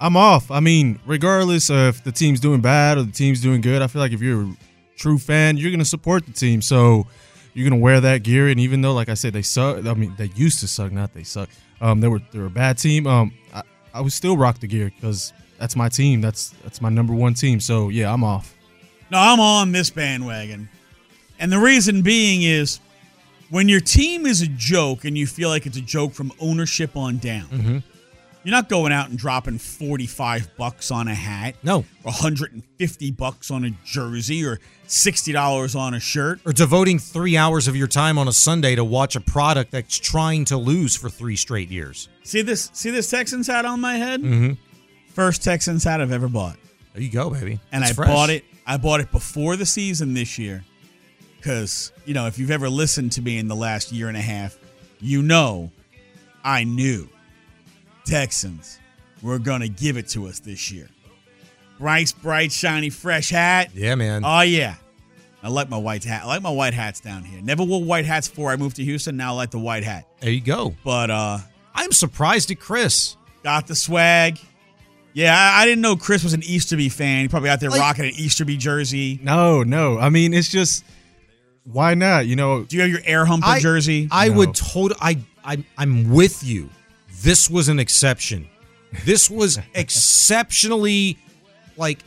[0.00, 0.50] I'm off.
[0.50, 3.86] I mean, regardless of if the team's doing bad or the team's doing good, I
[3.86, 4.56] feel like if you're a
[4.96, 6.60] true fan, you're gonna support the team.
[6.62, 7.06] So
[7.54, 8.48] you're gonna wear that gear.
[8.48, 9.84] And even though, like I said, they suck.
[9.86, 11.48] I mean, they used to suck, not they suck.
[11.80, 13.06] Um, they were they were a bad team.
[13.06, 13.62] Um, I,
[13.94, 16.20] I would still rock the gear because that's my team.
[16.20, 17.60] That's that's my number one team.
[17.60, 18.54] So yeah, I'm off.
[19.10, 20.68] No, I'm on this bandwagon.
[21.38, 22.80] And the reason being is
[23.50, 26.96] when your team is a joke and you feel like it's a joke from ownership
[26.96, 27.78] on down, Mm-hmm.
[28.46, 31.56] You're not going out and dropping 45 bucks on a hat.
[31.64, 31.78] No.
[32.04, 36.38] Or 150 bucks on a jersey or $60 on a shirt.
[36.46, 39.98] Or devoting three hours of your time on a Sunday to watch a product that's
[39.98, 42.08] trying to lose for three straight years.
[42.22, 44.22] See this see this Texans hat on my head?
[44.22, 44.52] Mm-hmm.
[45.12, 46.56] First Texans hat I've ever bought.
[46.92, 47.58] There you go, baby.
[47.72, 48.08] and It's I fresh.
[48.08, 48.44] bought it.
[48.64, 50.64] I bought it before the season this year,
[51.36, 54.20] because you know if you've ever listened to me in the last year and a
[54.22, 54.56] half,
[55.00, 55.72] you know
[56.44, 57.08] I knew
[58.06, 58.78] Texans
[59.22, 60.88] were gonna give it to us this year.
[61.78, 63.70] Bright, bright, shiny, fresh hat.
[63.74, 64.22] Yeah, man.
[64.24, 64.76] Oh yeah.
[65.42, 66.22] I like my white hat.
[66.24, 67.40] I like my white hats down here.
[67.42, 69.16] Never wore white hats before I moved to Houston.
[69.16, 70.06] Now I like the white hat.
[70.20, 70.74] There you go.
[70.84, 71.38] But uh
[71.74, 73.16] I'm surprised at Chris.
[73.42, 74.38] got the swag.
[75.12, 77.22] Yeah, I, I didn't know Chris was an Easterby fan.
[77.22, 79.18] He probably out there rocking an Easterby jersey.
[79.22, 79.98] No, no.
[79.98, 80.84] I mean, it's just
[81.64, 82.26] why not?
[82.26, 84.08] You know, Do you have your air humper I, jersey?
[84.10, 84.36] I No.
[84.38, 84.98] would totally.
[85.00, 86.70] I, I I'm with you.
[87.26, 88.48] This was an exception.
[89.04, 91.18] This was exceptionally
[91.76, 91.98] like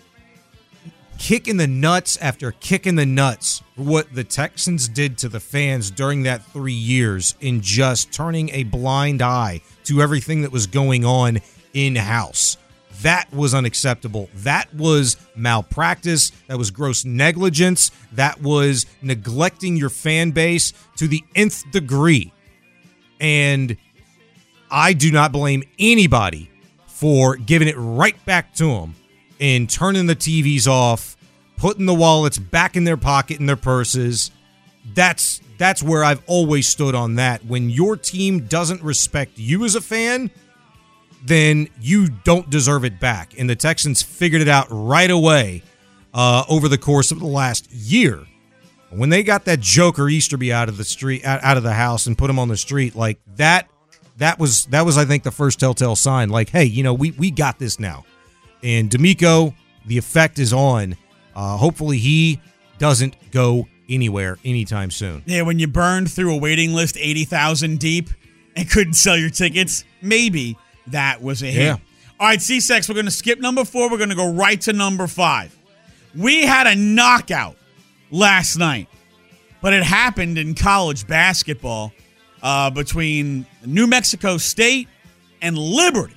[1.17, 5.91] kicking the nuts after kicking the nuts for what the Texans did to the fans
[5.91, 11.03] during that three years in just turning a blind eye to everything that was going
[11.03, 11.39] on
[11.73, 12.55] in house.
[13.01, 14.29] That was unacceptable.
[14.35, 16.31] That was malpractice.
[16.47, 17.91] That was gross negligence.
[18.13, 22.31] That was neglecting your fan base to the nth degree.
[23.19, 23.75] And
[24.71, 26.49] I do not blame anybody
[26.87, 28.95] for giving it right back to them
[29.39, 31.15] and turning the TVs off,
[31.57, 34.31] putting the wallets back in their pocket in their purses.
[34.93, 37.45] That's that's where I've always stood on that.
[37.45, 40.31] When your team doesn't respect you as a fan,
[41.23, 43.33] then you don't deserve it back.
[43.37, 45.63] And the Texans figured it out right away
[46.13, 48.25] uh, over the course of the last year.
[48.89, 52.07] When they got that Joker Easterby out of the street, out, out of the house,
[52.07, 53.69] and put him on the street, like that,
[54.19, 56.29] that was that was I think the first telltale sign.
[56.29, 58.05] Like, hey, you know, we we got this now.
[58.63, 59.53] And DeMeco,
[59.85, 60.95] the effect is on.
[61.35, 62.41] Uh, hopefully, he
[62.77, 65.23] doesn't go anywhere anytime soon.
[65.25, 68.09] yeah, when you burned through a waiting list 80,000 deep
[68.55, 71.63] and couldn't sell your tickets, maybe that was a hit.
[71.63, 71.77] Yeah.
[72.19, 73.89] All right, C-Sex, we're going to skip number four.
[73.89, 75.57] We're going to go right to number five.
[76.15, 77.55] We had a knockout
[78.11, 78.87] last night.
[79.61, 81.93] but it happened in college basketball
[82.41, 84.87] uh, between New Mexico State
[85.41, 86.15] and Liberty.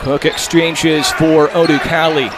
[0.00, 2.30] Cook exchanges for Odukale.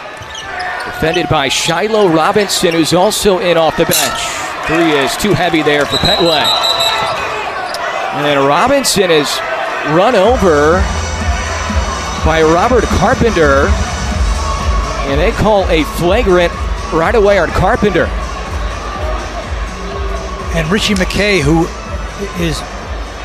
[0.85, 4.21] Defended by Shiloh Robinson, who's also in off the bench.
[4.67, 6.43] Three is too heavy there for Petway.
[8.15, 9.29] And then Robinson is
[9.87, 10.73] run over
[12.25, 13.67] by Robert Carpenter.
[15.09, 16.53] And they call a flagrant
[16.93, 18.05] right away on Carpenter.
[20.55, 21.67] And Richie McKay, who
[22.39, 22.59] is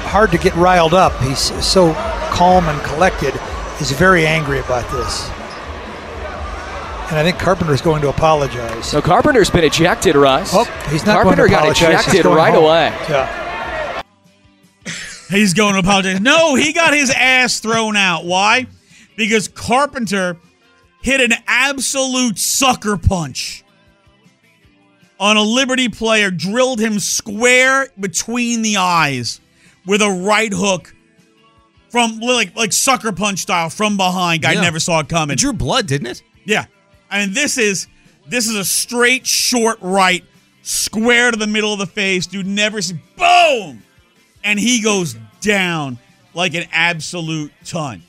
[0.09, 1.93] hard to get riled up, he's so
[2.31, 3.35] calm and collected,
[3.81, 5.29] is very angry about this.
[7.11, 8.87] And I think Carpenter's going to apologize.
[8.87, 10.53] So Carpenter's been ejected, Russ.
[10.55, 12.05] Oh, he's not Carpenter going to got apologize.
[12.05, 12.65] He's ejected right home.
[12.65, 12.95] away.
[13.09, 14.03] Yeah.
[15.31, 16.21] He's going to apologize.
[16.21, 18.25] No, he got his ass thrown out.
[18.25, 18.67] Why?
[19.17, 20.37] Because Carpenter
[21.03, 23.65] hit an absolute sucker punch
[25.21, 29.41] on a Liberty player, drilled him square between the eyes
[29.87, 30.95] with a right hook
[31.91, 34.43] from like like sucker punch style from behind.
[34.43, 34.61] Guy Yeah.
[34.61, 35.35] never saw it coming.
[35.35, 36.23] It drew blood, didn't it?
[36.45, 36.67] Yeah.
[37.11, 37.87] I mean, this is
[38.27, 40.23] this is a straight short right,
[40.63, 42.27] square to the middle of the face.
[42.27, 43.83] Dude never see boom!
[44.45, 45.99] And he goes down
[46.35, 48.03] like an absolute ton.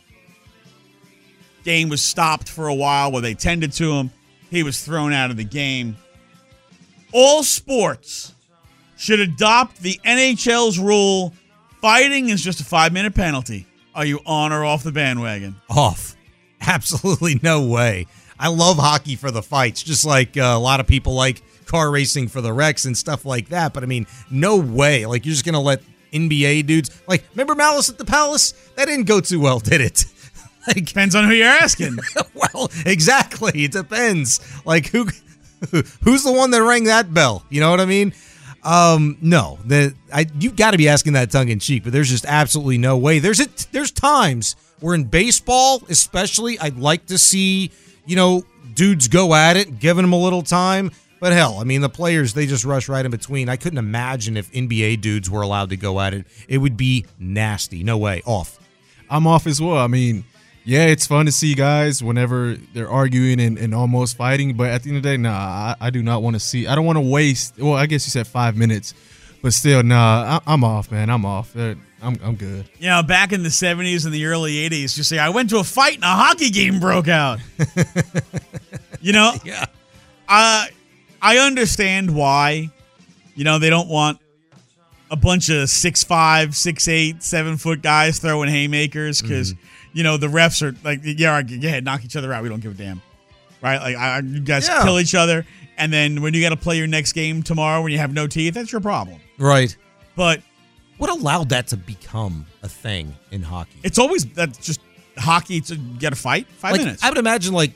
[1.63, 4.11] Game was stopped for a while where they tended to him.
[4.49, 5.97] He was thrown out of the game.
[7.11, 8.33] All sports
[8.97, 11.33] should adopt the NHL's rule
[11.81, 13.65] fighting is just a five minute penalty.
[13.95, 15.55] Are you on or off the bandwagon?
[15.69, 16.15] Off.
[16.61, 18.05] Absolutely no way.
[18.39, 21.91] I love hockey for the fights, just like uh, a lot of people like car
[21.91, 23.73] racing for the wrecks and stuff like that.
[23.73, 25.05] But I mean, no way.
[25.05, 25.81] Like you're just gonna let
[26.13, 28.51] NBA dudes like remember Malice at the Palace?
[28.75, 30.05] That didn't go too well, did it?
[30.67, 31.97] like depends on who you're asking.
[32.33, 33.63] well, exactly.
[33.65, 34.39] It depends.
[34.65, 35.07] Like who
[36.03, 37.43] who's the one that rang that bell?
[37.49, 38.13] You know what I mean?
[38.63, 42.09] Um, no, the I you've got to be asking that tongue in cheek, but there's
[42.09, 43.19] just absolutely no way.
[43.19, 43.67] There's it.
[43.71, 47.71] There's times where in baseball, especially, I'd like to see
[48.05, 48.43] you know
[48.73, 50.91] dudes go at it, giving them a little time.
[51.19, 53.49] But hell, I mean, the players they just rush right in between.
[53.49, 56.25] I couldn't imagine if NBA dudes were allowed to go at it.
[56.47, 57.83] It would be nasty.
[57.83, 58.21] No way.
[58.25, 58.57] Off.
[59.09, 59.77] I'm off as well.
[59.77, 60.23] I mean,
[60.69, 64.83] yeah, it's fun to see guys whenever they're arguing and, and almost fighting, but at
[64.83, 66.67] the end of the day, nah, I, I do not want to see.
[66.67, 67.57] I don't want to waste.
[67.57, 68.93] Well, I guess you said five minutes,
[69.41, 71.09] but still, nah, I, I'm off, man.
[71.09, 71.57] I'm off.
[71.57, 72.69] Uh, I'm I'm good.
[72.77, 75.57] You know, back in the 70s and the early 80s, you say, I went to
[75.57, 77.39] a fight and a hockey game broke out.
[79.01, 79.33] you know?
[79.43, 79.65] Yeah.
[80.27, 80.67] Uh,
[81.19, 82.69] I understand why,
[83.33, 84.19] you know, they don't want
[85.09, 89.55] a bunch of six five, six eight, seven foot guys throwing haymakers because,
[89.93, 92.43] you know, the refs are like, yeah, all right, go ahead, knock each other out.
[92.43, 93.01] We don't give a damn.
[93.61, 93.77] Right?
[93.79, 94.83] Like, I, you guys Yeah.
[94.83, 95.45] kill each other.
[95.77, 98.27] And then when you got to play your next game tomorrow when you have no
[98.27, 99.19] teeth, that's your problem.
[99.37, 99.75] Right.
[100.15, 100.41] But
[100.97, 103.79] what allowed that to become a thing in hockey?
[103.83, 104.81] It's always that's just
[105.17, 106.47] hockey to get a fight.
[106.47, 107.03] Five Like, minutes.
[107.03, 107.71] I would imagine like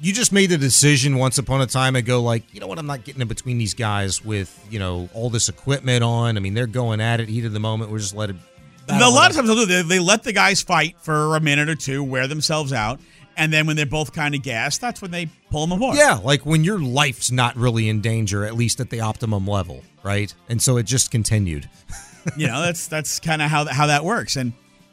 [0.00, 2.86] you just made the decision once upon a time ago, like, you know what, I'm
[2.86, 6.36] not getting in between these guys with, you know, all this equipment on.
[6.36, 7.90] I mean, they're going at it, heat of the moment.
[7.90, 8.36] We're just let it
[8.88, 11.68] a lot of times they'll do they, they let the guys fight for a minute
[11.68, 13.00] or two, wear themselves out,
[13.36, 15.96] and then when they're both kind of gassed, that's when they pull them apart.
[15.96, 19.82] Yeah, like when your life's not really in danger, at least at the optimum level,
[20.02, 20.32] right?
[20.48, 21.68] And so it just continued.
[22.36, 24.36] you know that's that's kind of how how that works.
[24.36, 24.52] And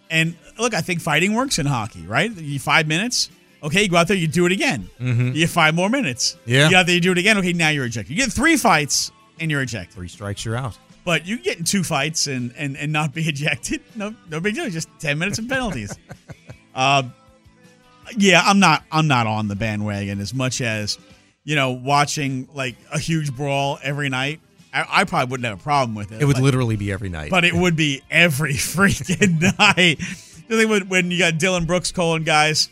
[0.09, 2.31] and look, I think fighting works in hockey, right?
[2.31, 3.29] You five minutes.
[3.63, 4.89] Okay, you go out there, you do it again.
[4.99, 5.27] Mhm.
[5.27, 6.35] You get five more minutes.
[6.45, 6.65] Yeah.
[6.65, 7.37] You go out there, you do it again.
[7.37, 8.09] Okay, now you're ejected.
[8.09, 9.93] You get three fights and you're ejected.
[9.93, 10.77] Three strikes, you're out.
[11.03, 13.81] But you get in two fights and and and not be ejected.
[13.95, 14.69] No, no big deal.
[14.69, 15.97] Just ten minutes and penalties.
[16.75, 17.03] uh,
[18.17, 18.83] yeah, I'm not.
[18.91, 20.97] I'm not on the bandwagon as much as
[21.43, 24.41] you know watching like a huge brawl every night.
[24.73, 26.21] I, I probably wouldn't have a problem with it.
[26.21, 27.29] It would Like, literally be every night.
[27.29, 29.97] but it would be every freaking night.
[30.47, 32.69] The thing when, when you got Dillon Brooks calling guys,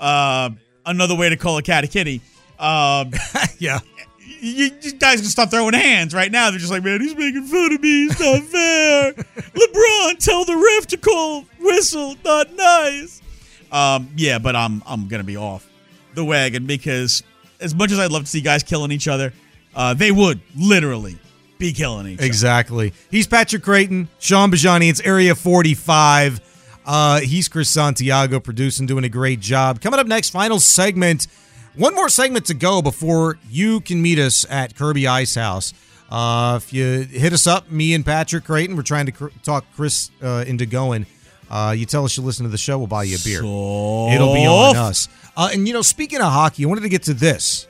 [0.00, 0.48] uh,
[0.86, 2.20] another way to call a cat a kitty.
[2.58, 3.10] Um,
[3.58, 3.80] yeah.
[4.24, 6.50] You, you guys can stop throwing hands right now.
[6.50, 8.04] They're just like, man, he's making fun of me.
[8.06, 9.12] It's not fair.
[9.12, 12.16] LeBron, tell the ref to call whistle.
[12.24, 13.22] Not nice.
[13.70, 15.68] Um, yeah, but I'm I'm gonna be off
[16.14, 17.22] the wagon because
[17.60, 19.32] as much as I'd love to see guys killing each other,
[19.74, 21.18] uh, they would literally
[21.58, 22.26] be killing each other.
[22.26, 22.92] Exactly.
[23.10, 24.90] He's Patrick Creighton, Shaun Bijani.
[24.90, 26.40] It's Area 45.
[26.84, 29.80] Uh, he's Chris Santiago producing, doing a great job.
[29.80, 31.28] Coming up next, final segment.
[31.74, 35.72] One more segment to go before you can meet us at Kirby Ice House.
[36.10, 39.64] Uh, if you hit us up, me and Patrick Creighton, we're trying to cr- talk
[39.74, 41.06] Chris uh, into going.
[41.50, 43.38] Uh, you tell us you listen to the show, we'll buy you a beer.
[43.38, 45.08] It'll be on us.
[45.36, 47.66] Uh, and you know, speaking of hockey, I wanted to get to this.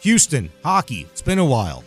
[0.00, 1.06] Houston hockey.
[1.10, 1.82] It's been a while.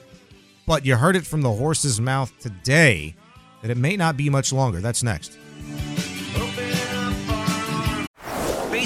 [0.66, 3.16] but you heard it from the horse's mouth today
[3.62, 4.82] that it may not be much longer.
[4.82, 5.38] That's next.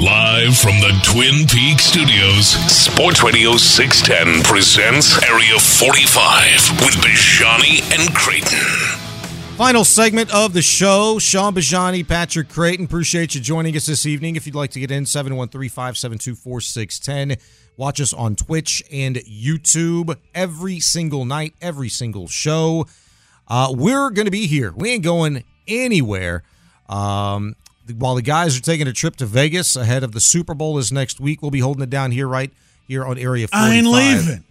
[0.00, 8.14] Live from the Twin Peaks studios, Sports Radio 610 presents Area 45 with Bijani and
[8.14, 8.58] Creighton.
[9.58, 11.18] Final segment of the show.
[11.18, 12.86] Shaun Bijani, Patrick Creighton.
[12.86, 14.36] Appreciate you joining us this evening.
[14.36, 17.36] If you'd like to get in, 713 572 4610.
[17.76, 22.86] Watch us on Twitch and YouTube every single night, every single show.
[23.46, 24.72] Uh, we're going to be here.
[24.74, 26.42] We ain't going anywhere.
[26.88, 27.54] Um,
[27.92, 30.90] while the guys are taking a trip to Vegas ahead of the Super Bowl this
[30.92, 32.50] next week, we'll be holding it down here right
[32.86, 33.70] here on Area 45.
[33.70, 34.44] I ain't leaving.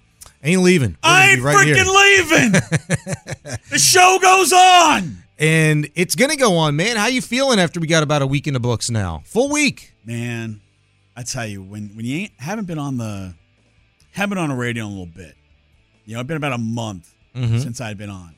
[0.43, 0.91] Ain't leaving.
[0.91, 1.75] We're I ain't right here.
[1.75, 2.51] leaving.
[3.71, 5.17] the show goes on.
[5.37, 6.95] And it's gonna go on, man.
[6.97, 9.21] How you feeling after we got about a week in the books now?
[9.25, 9.93] Full week.
[10.05, 10.59] Man,
[11.15, 13.33] I tell you, when when you ain't, haven't been on the
[14.11, 15.35] haven't been on the radio in a little bit.
[16.05, 17.61] You know, it's been about a month Mhm.
[17.61, 18.35] since I'd been on.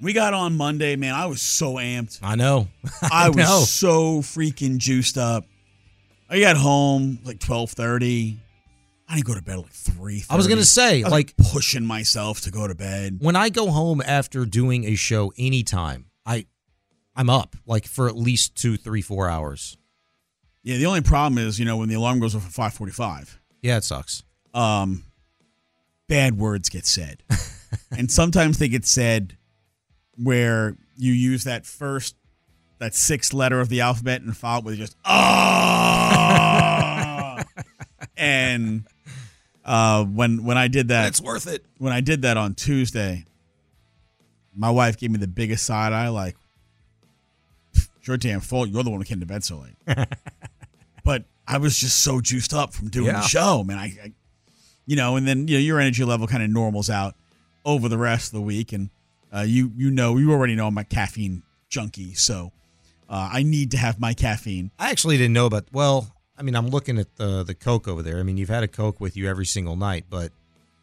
[0.00, 1.14] We got on Monday, man.
[1.14, 2.18] I was so amped.
[2.22, 2.68] I know.
[3.10, 3.60] I was know.
[3.60, 5.44] so freaking juiced up.
[6.28, 8.38] I got home like twelve thirty.
[9.08, 10.24] I didn't go to bed like three.
[10.28, 13.18] I was gonna say, like- pushing myself to go to bed.
[13.20, 16.46] When I go home after doing a show anytime, I
[17.14, 19.76] I'm up like for at least two, three, four hours.
[20.62, 23.38] Yeah, the only problem is, you know, when the alarm goes off at five forty-five.
[23.62, 24.24] Yeah, it sucks.
[24.52, 25.04] um,
[26.08, 27.22] bad words get said.
[27.96, 29.36] and sometimes they get said
[30.22, 32.14] where you use that first,
[32.78, 34.96] that sixth letter of the alphabet and follow it with just,
[36.06, 36.24] ah.
[38.16, 38.84] and
[39.64, 41.64] uh, when, when I did that, It's worth it.
[41.78, 43.24] when I did that on Tuesday,
[44.54, 46.36] my wife gave me the biggest side eye, like,
[47.74, 48.68] "It's your damn fault.
[48.70, 49.76] You're the one who came to bed so late.
[51.04, 53.20] but I was just so juiced up from doing Yeah.
[53.20, 53.78] the show, man.
[53.78, 54.12] I, I,
[54.86, 57.14] you know, and then you know your energy level kind of normals out
[57.64, 58.88] over the rest of the week, and
[59.36, 62.52] uh, you you know you already know I'm a caffeine junkie, so
[63.08, 64.70] uh, I need to have my caffeine.
[64.78, 65.64] I actually didn't know about.
[65.72, 66.08] Well,
[66.38, 68.18] I mean, I'm looking at the the Coke over there.
[68.18, 70.32] I mean, you've had a Coke with you every single night, but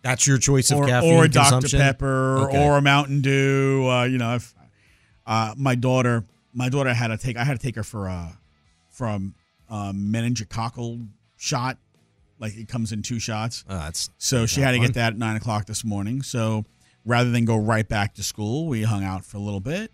[0.02, 1.68] that's your choice of or, caffeine or a Dr?
[1.78, 2.64] Pepper Okay.
[2.64, 3.88] or a Mountain Dew.
[3.90, 4.54] Uh, you know, if,
[5.26, 7.38] uh, my daughter, my daughter had to take.
[7.38, 8.38] I had to take her for a
[8.90, 9.34] from
[9.70, 11.78] um, meningococcal shot.
[12.40, 13.64] Like it comes in two shots.
[13.70, 14.88] Oh, that's so she had to fun.
[14.88, 16.22] get that at nine o'clock this morning.
[16.22, 16.66] So
[17.06, 19.92] rather than go right back to school, we hung out for a little bit.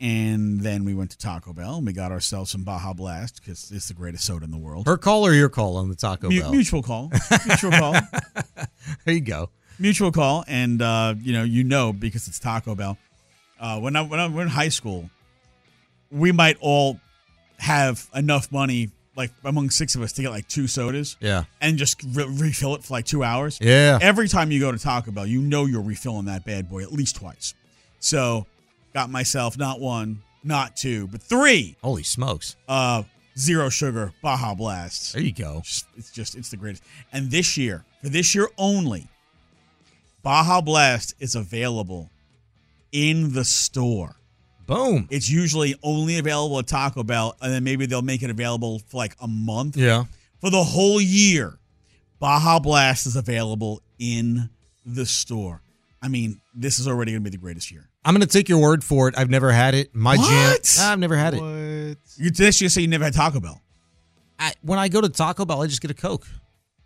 [0.00, 3.70] And then we went to Taco Bell and we got ourselves some Baja Blast because
[3.70, 4.86] it's the greatest soda in the world.
[4.86, 6.50] Her call or your call on the Taco Mu- Bell?
[6.50, 7.12] Mutual call.
[7.46, 7.92] Mutual call.
[9.04, 9.48] there you go.
[9.78, 12.98] Mutual call, and uh, you know, you know, because it's Taco Bell.
[13.60, 15.08] Uh, when I when I was in high school,
[16.10, 16.98] we might all
[17.58, 21.16] have enough money, like among six of us, to get like two sodas.
[21.20, 21.44] Yeah.
[21.60, 23.58] and just re- refill it for like two hours.
[23.60, 23.98] Yeah.
[24.00, 26.92] Every time you go to Taco Bell, you know you're refilling that bad boy at
[26.92, 27.54] least twice.
[28.00, 28.46] So,
[28.94, 31.76] got myself not one, not two, but three.
[31.82, 32.56] Holy smokes!
[32.66, 33.02] Uh,
[33.38, 35.12] zero sugar Baja Blasts.
[35.12, 35.60] There you go.
[35.64, 36.82] Just- it's just it's the greatest.
[37.12, 39.08] And this year, for this year only,
[40.22, 42.10] Baja Blast is available
[42.92, 44.16] in the store.
[44.66, 45.08] Boom.
[45.10, 48.96] It's usually only available at Taco Bell, and then maybe they'll make it available for
[48.96, 49.76] like a month.
[49.76, 50.04] Yeah.
[50.40, 51.58] For the whole year,
[52.18, 54.50] Baja Blast is available in
[54.86, 55.62] the store.
[56.00, 57.88] I mean, this is already going to be the greatest year.
[58.04, 59.14] I'm gonna take your word for it.
[59.16, 59.94] I've never had it.
[59.94, 60.28] My What?
[60.28, 60.84] jam.
[60.84, 61.98] Nah, I've never had it.
[62.16, 63.60] You this year say you never had Taco Bell.
[64.40, 66.26] I, when I go to Taco Bell, I just get a Coke.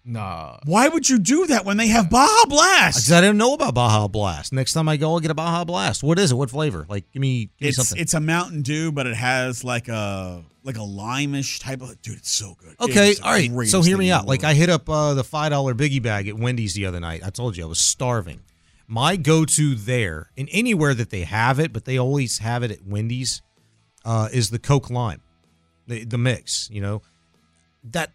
[0.09, 0.59] Nah.
[0.65, 2.99] Why would you do that when they have Baja Blast?
[2.99, 4.53] Because I didn't know about Baja Blast.
[4.53, 6.05] Next time I go, I'll get a Baja Blast.
[6.05, 6.37] What is it?
[6.37, 6.87] What flavor?
[6.89, 7.99] Like, give me, give me It's something.
[8.01, 12.19] it's a Mountain Dew, but it has like a like a limeish type of dude.
[12.19, 12.77] It's so good.
[12.81, 13.69] Okay, all right.
[13.69, 14.27] So hear me out.
[14.27, 14.45] Like.
[14.45, 17.23] I hit up uh, the five dollar biggie bag at Wendy's the other night.
[17.25, 18.43] I told you I was starving.
[18.87, 22.71] My go to there, and anywhere that they have it, but they always have it
[22.71, 23.43] at Wendy's,
[24.05, 25.21] uh, is the Coke Lime,
[25.89, 26.71] the the mix.
[26.71, 27.03] You know,
[27.91, 28.13] that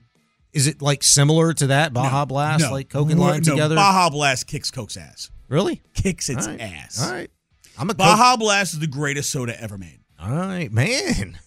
[0.53, 2.71] is it like similar to that Baja Blast, No.
[2.71, 3.75] like Coke and More- Lime no, together?
[3.75, 5.29] Baja Blast kicks Coke's ass.
[5.47, 5.81] Really?
[5.93, 6.61] Kicks its All right.
[6.61, 7.01] ass.
[7.03, 7.29] All right.
[7.77, 9.99] I'm a Coke- Baja Blast is the greatest soda ever made.
[10.19, 11.37] All right, man.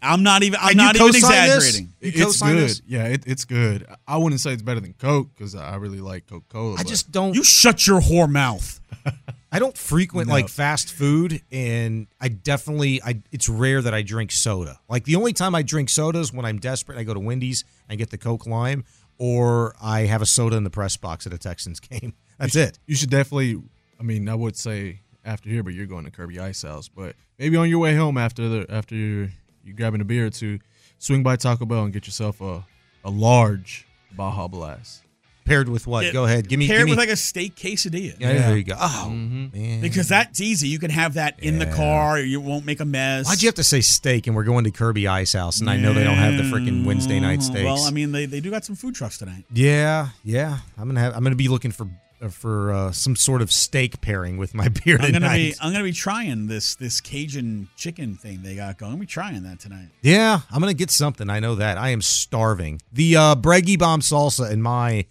[0.00, 0.60] I'm not even.
[0.62, 1.92] I'm not even exaggerating.
[2.00, 2.56] It's good.
[2.56, 2.82] this?
[2.86, 3.84] Yeah, it, it's good.
[4.06, 6.76] I wouldn't say it's better than Coke because I really like Coca Cola.
[6.78, 7.34] I just don't.
[7.34, 8.80] You shut your whore mouth.
[9.54, 10.34] I don't frequent No.
[10.34, 13.20] like fast food, and I definitely I.
[13.30, 14.80] It's rare that I drink soda.
[14.88, 16.96] Like the only time I drink soda is when I'm desperate.
[16.98, 18.84] I go to Wendy's and get the Coke Lime,
[19.18, 22.14] or I have a soda in the press box at a Texans game.
[22.38, 22.78] That's you should, it.
[22.86, 23.62] You should definitely.
[24.00, 26.88] I mean, I would say after here, but you're going to Kirby Ice House.
[26.88, 29.28] But maybe on your way home after the after you're,
[29.64, 30.60] you grabbing a beer or two,
[30.98, 32.64] swing by Taco Bell and get yourself a
[33.04, 33.86] a large
[34.16, 35.02] Baja Blast.
[35.44, 36.04] Paired with what?
[36.04, 36.48] Yeah, Go ahead.
[36.48, 36.66] Give me.
[36.68, 38.14] Pair give me with like a steak quesadilla.
[38.20, 38.74] yeah, there you go.
[38.78, 39.58] Oh Mm-hmm.
[39.58, 39.80] man.
[39.80, 40.68] Because that's easy.
[40.68, 42.18] You can have that in the car.
[42.20, 43.26] You won't make a mess.
[43.26, 44.26] Why'd you have to say steak?
[44.26, 46.84] And we're going to Kirby Ice House, and I know they don't have the freaking
[46.84, 47.64] Wednesday night steaks.
[47.64, 49.44] Well, I mean, they, they do got some food trucks tonight.
[49.52, 50.58] Yeah, yeah.
[50.78, 51.16] I'm gonna have.
[51.16, 51.88] I'm gonna be looking for
[52.20, 55.20] uh, for uh, some sort of steak pairing with my beer I'm tonight.
[55.20, 58.92] gonna be I'm gonna be trying this this Cajun chicken thing they got going.
[58.92, 59.88] I'm gonna be trying that tonight.
[60.02, 61.28] yeah, I'm gonna get something.
[61.28, 61.78] I know that.
[61.78, 62.80] I am starving.
[62.92, 65.06] The uh, Breggy Bomb salsa and my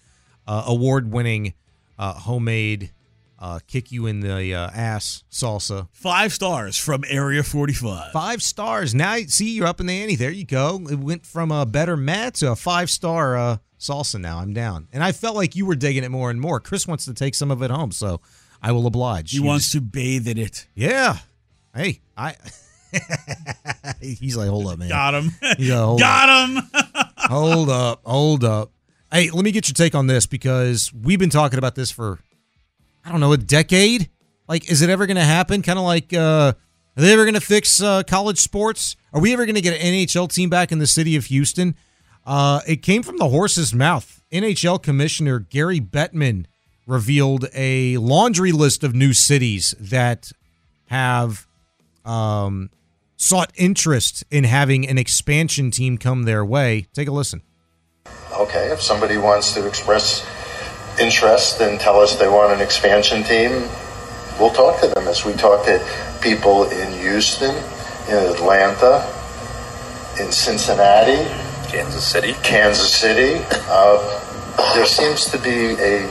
[0.48, 1.54] uh, award-winning
[2.00, 2.92] uh, homemade
[3.39, 5.88] uh, kick you in the uh, ass salsa.
[5.92, 8.12] Five stars from Area 45.
[8.12, 8.94] Five stars.
[8.94, 10.16] Now, see, you're up in the ante.
[10.16, 10.80] There you go.
[10.89, 14.22] It went from a better Matt to a five star uh, salsa.
[14.22, 16.60] Now I'm down, and I felt like you were digging it more and more.
[16.60, 18.22] Chris wants to take some of it home, so
[18.62, 19.32] I will oblige.
[19.32, 20.68] He You wants just- to bathe in it.
[20.76, 21.18] Yeah.
[21.76, 22.36] Hey, I.
[24.02, 24.89] He's like, hold up, man.
[24.89, 25.32] Got him.
[25.42, 26.06] Like, hold up.
[26.08, 26.64] got him.
[27.18, 28.72] hold up, hold up.
[29.12, 32.20] Hey, let me get your take on this because we've been talking about this for,
[33.03, 34.09] I don't know, a decade.
[34.47, 35.62] Like, is it ever going to happen?
[35.62, 36.53] Kind of like, uh,
[36.95, 38.95] are they ever going to fix uh, college sports?
[39.12, 41.76] Are we ever going to get an NHL team back in the city of Houston?
[42.26, 44.22] Uh, it came from the horse's mouth.
[44.32, 46.45] NHL Commissioner Gary Bettman
[46.88, 50.32] revealed a laundry list of new cities that
[50.86, 51.47] have
[52.05, 52.70] um,
[53.18, 56.88] sought interest in having an expansion team come their way.
[56.93, 57.41] Take a listen.
[58.34, 60.26] Okay, if somebody wants to express
[61.00, 63.68] interest and tell us they want an expansion team,
[64.40, 65.86] we'll talk to them as we talk to
[66.22, 67.56] people in Houston,
[68.08, 69.06] in Atlanta,
[70.20, 71.30] in Cincinnati,
[71.70, 72.34] Kansas City.
[72.44, 73.46] Kansas City.
[73.68, 76.08] Uh, there seems to be a,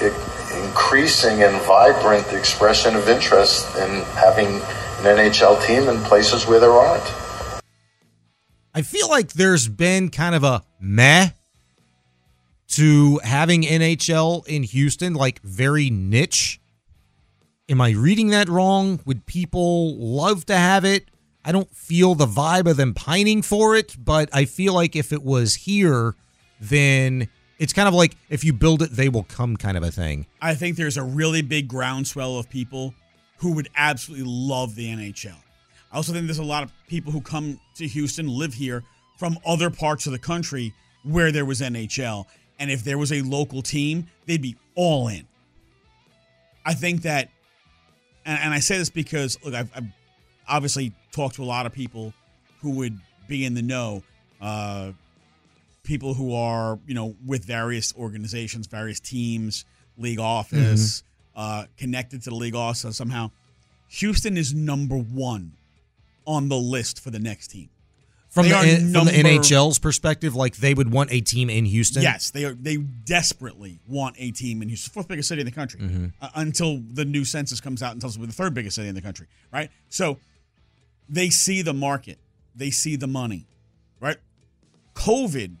[0.00, 0.32] a
[0.64, 6.72] increasing and vibrant expression of interest in having an NHL team in places where there
[6.72, 7.21] aren't.
[8.74, 11.30] I feel like there's been kind of a meh
[12.68, 16.58] to having NHL in Houston, like very niche.
[17.68, 19.00] Am I reading that wrong?
[19.04, 21.10] Would people love to have it?
[21.44, 25.12] I don't feel the vibe of them pining for it, but I feel like if
[25.12, 26.14] it was here,
[26.58, 29.90] then it's kind of like if you build it, they will come kind of a
[29.90, 30.26] thing.
[30.40, 32.94] I think there's a really big groundswell of people
[33.36, 35.36] who would absolutely love the NHL.
[35.92, 38.84] I also think there's a lot of people who come to Houston, live here
[39.16, 42.26] from other parts of the country where there was NHL.
[42.58, 45.26] And if there was a local team, they'd be all in.
[46.64, 47.28] I think that,
[48.24, 49.86] and, and I say this because, look, I've, I've
[50.48, 52.14] obviously talked to a lot of people
[52.60, 54.02] who would be in the know.
[54.40, 54.92] Uh,
[55.82, 59.64] people who are, you know, with various organizations, various teams,
[59.98, 61.02] league office,
[61.36, 63.30] uh, connected to the league office somehow.
[63.88, 65.52] Houston is number one
[66.26, 67.68] on the list for the next team.
[68.28, 71.66] From the are N- from the NHL's perspective, like they would want a team in
[71.66, 72.02] Houston.
[72.02, 72.54] Yes, they are.
[72.54, 76.12] They desperately want a team in Houston, fourth biggest city in the country, Mhm.
[76.20, 78.88] uh, until the new census comes out and tells us we're the third biggest city
[78.88, 79.26] in the country.
[79.52, 79.70] Right.
[79.90, 80.18] So
[81.10, 82.18] they see the market,
[82.54, 83.46] they see the money.
[84.00, 84.16] Right.
[84.94, 85.56] COVID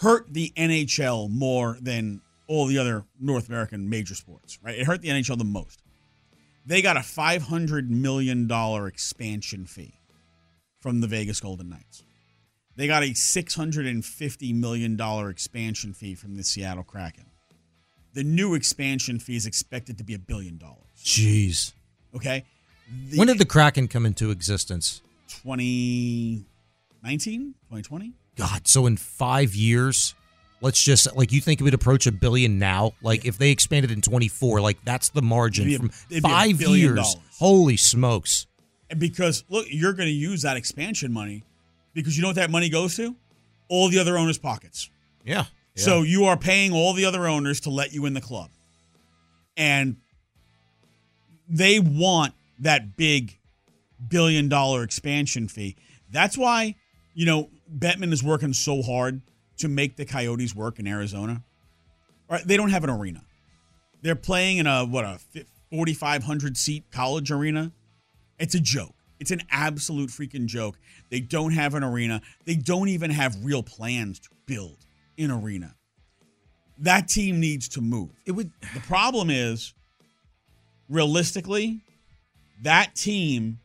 [0.00, 4.58] hurt the NHL more than all the other North American major sports.
[4.60, 4.76] Right.
[4.76, 5.82] It hurt the NHL the most.
[6.66, 10.00] They got a five hundred million dollar expansion fee
[10.80, 12.02] from the Vegas Golden Knights.
[12.76, 15.00] They got a $650 million
[15.30, 17.24] expansion fee from the Seattle Kraken.
[18.12, 20.76] The new expansion fee is expected to be a billion dollars.
[21.02, 21.72] Jeez.
[22.14, 22.44] Okay?
[23.10, 25.00] The when did the Kraken come into existence?
[25.28, 26.44] 2019?
[27.70, 28.12] 2020?
[28.36, 30.14] God, so in five years,
[30.60, 32.92] let's just like you think it would approach a billion now.
[33.02, 36.96] Like if they expanded in twenty four, like that's the margin a- from a years.
[36.96, 37.16] dollars.
[37.38, 38.46] Holy smokes!
[38.90, 41.44] And because, look, you're going to use that expansion money
[41.92, 43.16] because you know what that money goes to?
[43.68, 44.90] All the other owners' pockets.
[45.24, 45.46] Yeah.
[45.74, 48.50] So you are paying all the other owners to let you in the club.
[49.58, 49.96] And
[51.48, 53.38] they want that big
[54.08, 55.76] billion dollar expansion fee.
[56.10, 56.76] That's why,
[57.14, 59.20] you know, Bettman is working so hard
[59.58, 61.42] to make the Coyotes work in Arizona.
[62.28, 63.22] All right, they don't have an arena.
[64.02, 65.18] They're playing in a what a
[65.70, 67.72] 4500 seat college arena.
[68.38, 68.94] It's a joke.
[69.18, 70.78] It's an absolute freaking joke.
[71.10, 72.20] They don't have an arena.
[72.44, 74.78] They don't even have real plans to build
[75.18, 75.74] an arena.
[76.78, 78.10] That team needs to move.
[78.26, 78.50] It would.
[78.74, 79.72] The problem is,
[80.90, 81.80] realistically,
[82.62, 83.60] that team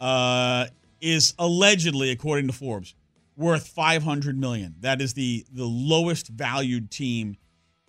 [0.00, 0.66] uh,
[1.00, 2.94] is allegedly, according to Forbes,
[3.36, 4.76] worth 500 million.
[4.80, 7.36] That is the the lowest valued team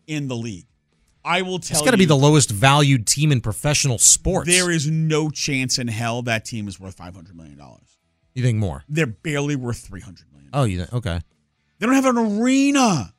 [0.07, 0.67] in the league.
[1.23, 1.79] I will tell you.
[1.79, 4.47] It's got to be the lowest valued team in professional sports.
[4.47, 7.97] there is no chance in hell that team is worth 500 million dollars.
[8.35, 8.83] you think more?
[8.87, 10.49] They're barely worth 300 million.
[10.53, 11.19] Oh, you think, okay?
[11.79, 13.11] They don't have an arena.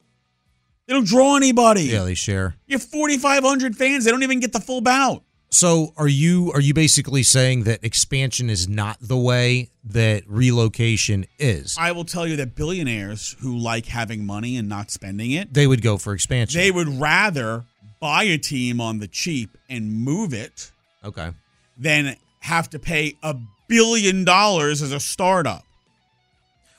[0.86, 1.82] They don't draw anybody.
[1.82, 2.54] Yeah, they share.
[2.66, 4.04] You have 4,500 fans.
[4.04, 5.24] They don't even get the full bout.
[5.50, 11.26] So are you are you basically saying that expansion is not the way that relocation
[11.38, 11.76] is?
[11.78, 15.66] I will tell you that billionaires who like having money and not spending it, They
[15.66, 16.60] would go for expansion.
[16.60, 17.64] they would rather
[18.00, 20.70] buy a team on the cheap and move it
[21.04, 21.30] okay.
[21.78, 23.36] than have to pay a
[23.68, 25.64] billion dollars as a startup.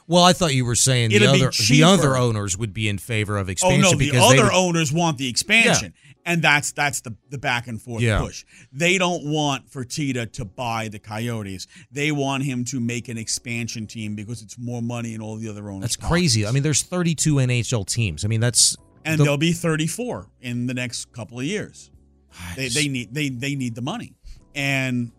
[0.07, 2.88] Well, I thought you were saying the It'll be other the other owners would be
[2.88, 5.93] in favor of expansion oh no, the other would, owners want the expansion,
[6.28, 8.19] and that's that's the the back and forth Yeah.
[8.19, 8.45] push.
[8.71, 11.65] They don't want Fertitta to buy the Coyotes.
[11.91, 15.49] They want him to make an expansion team because it's more money and all the
[15.49, 15.82] other owners.
[15.82, 16.45] that's crazy.
[16.45, 18.23] I mean, there's 32 NHL teams.
[18.23, 18.75] I mean, that's
[19.05, 21.89] and the- there'll be 34 in the next couple of years.
[22.55, 24.13] They, they need they they need the money,
[24.53, 25.11] and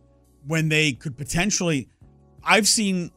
[0.47, 1.89] when they could potentially,
[2.45, 3.11] I've seen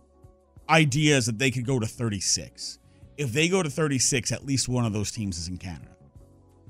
[0.70, 2.80] ideas that they could go to 36.
[3.18, 5.91] If they go to 36, at least one of those teams is in Canada.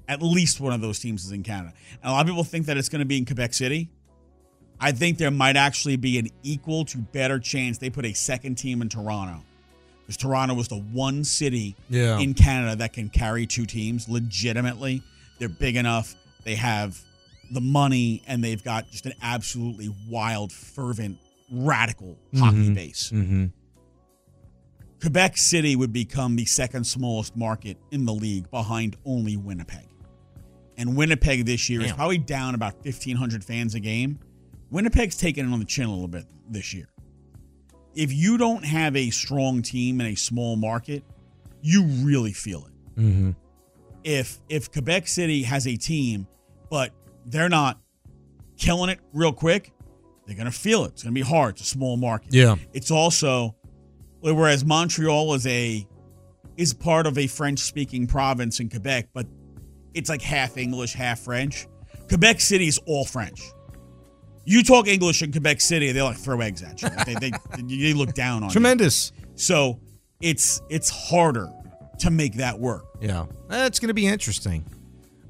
[0.08, 1.74] At least one of those teams is in Canada.
[2.04, 3.90] And a lot of people think that it's going to be in Quebec City.
[4.80, 8.56] I think there might actually be an equal to better chance they put a second
[8.56, 9.44] team in Toronto.
[10.02, 12.20] Because Toronto was the one city Yeah.
[12.20, 15.04] in Canada that can carry two teams legitimately.
[15.40, 16.16] They're big enough.
[16.44, 17.00] They have
[17.52, 21.20] the money and they've got just an absolutely wild, fervent,
[21.52, 22.74] radical hockey Mhm.
[22.76, 23.12] base.
[23.14, 23.52] Mhm.
[25.02, 29.86] Quebec City would become the second smallest market in the league behind only Winnipeg.
[30.82, 34.18] And Winnipeg this year is probably down about 1,500 fans a game.
[34.72, 36.90] Winnipeg's taking it on the chin a little bit this year.
[37.94, 41.04] If you don't have a strong team in a small market,
[41.62, 43.00] you really feel it.
[43.00, 43.36] Mhm.
[44.04, 46.26] If if Quebec City has a team,
[46.72, 46.96] but
[47.28, 47.80] they're not
[48.58, 49.72] killing it real quick,
[50.26, 50.94] they're gonna feel it.
[50.94, 51.58] It's gonna be hard.
[51.58, 52.34] It's a small market.
[52.34, 52.56] Yeah.
[52.74, 53.56] It's also
[54.22, 55.86] whereas Montreal is a
[56.58, 59.28] is part of a French speaking province in Quebec, but
[59.94, 61.68] it's like half English, half French.
[62.08, 63.42] Quebec City is all French.
[64.44, 66.90] You talk English in Quebec City, they like throw eggs at you.
[66.90, 67.32] Like, they, they,
[67.62, 68.54] they look down on you.
[68.54, 69.12] Tremendous.
[69.36, 69.80] So
[70.22, 71.50] it's it's harder
[72.00, 72.86] to make that work.
[73.00, 74.66] Yeah, that's going to be interesting.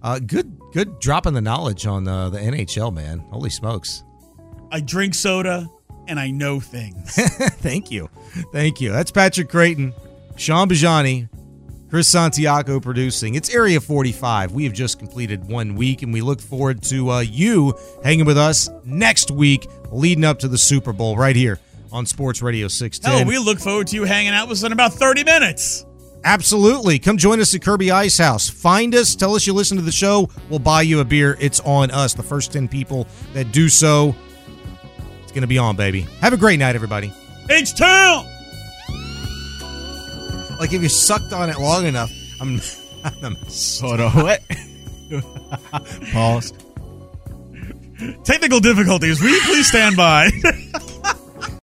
[0.04, 3.20] Uh, good, good dropping the knowledge on uh, the NHL, man.
[3.20, 4.04] Holy smokes!
[4.72, 5.70] I drink soda
[6.08, 7.16] and I know things.
[7.16, 8.10] Thank you,
[8.52, 8.92] thank you.
[8.92, 9.94] That's Patrick Creighton,
[10.36, 11.30] Shaun Bijani,
[11.92, 13.36] Chris Santiago producing.
[13.36, 14.54] It's Area 45.
[14.54, 18.38] We have just completed one week, and we look forward to uh, you hanging with
[18.38, 21.60] us next week, leading up to the Super Bowl, right here
[21.92, 23.12] on Sports Radio 610.
[23.12, 25.86] Hell, we look forward to you hanging out with us in about 30 minutes.
[26.24, 26.98] Absolutely.
[26.98, 28.50] Come join us at Kirby Ice House.
[28.50, 30.30] Find us, tell us you listen to the show.
[30.50, 31.36] We'll buy you a beer.
[31.42, 32.14] It's on us.
[32.14, 34.16] The first 10 people that do so,
[35.24, 36.08] it's going to be on, baby.
[36.22, 37.12] Have a great night, everybody.
[37.50, 38.31] H Town!
[40.62, 42.62] Like, if you sucked on it long enough, I'm.
[43.04, 43.36] I'm
[43.82, 44.42] Hold on, what?
[46.14, 46.54] Pause.
[48.24, 49.20] Technical difficulties.
[49.20, 50.30] Will you please stand by?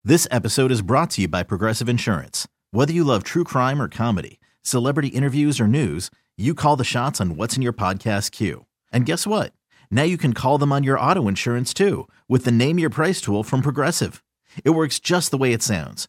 [0.05, 2.49] This episode is brought to you by Progressive Insurance.
[2.73, 7.21] Whether you love true crime or comedy, celebrity interviews or news, you call the shots
[7.21, 8.67] on what's in your podcast queue.
[8.93, 9.53] And guess what?
[9.93, 13.21] Now you can call them on your auto insurance too with the Name Your Price
[13.21, 14.25] tool from Progressive.
[14.65, 16.09] It works just the way it sounds.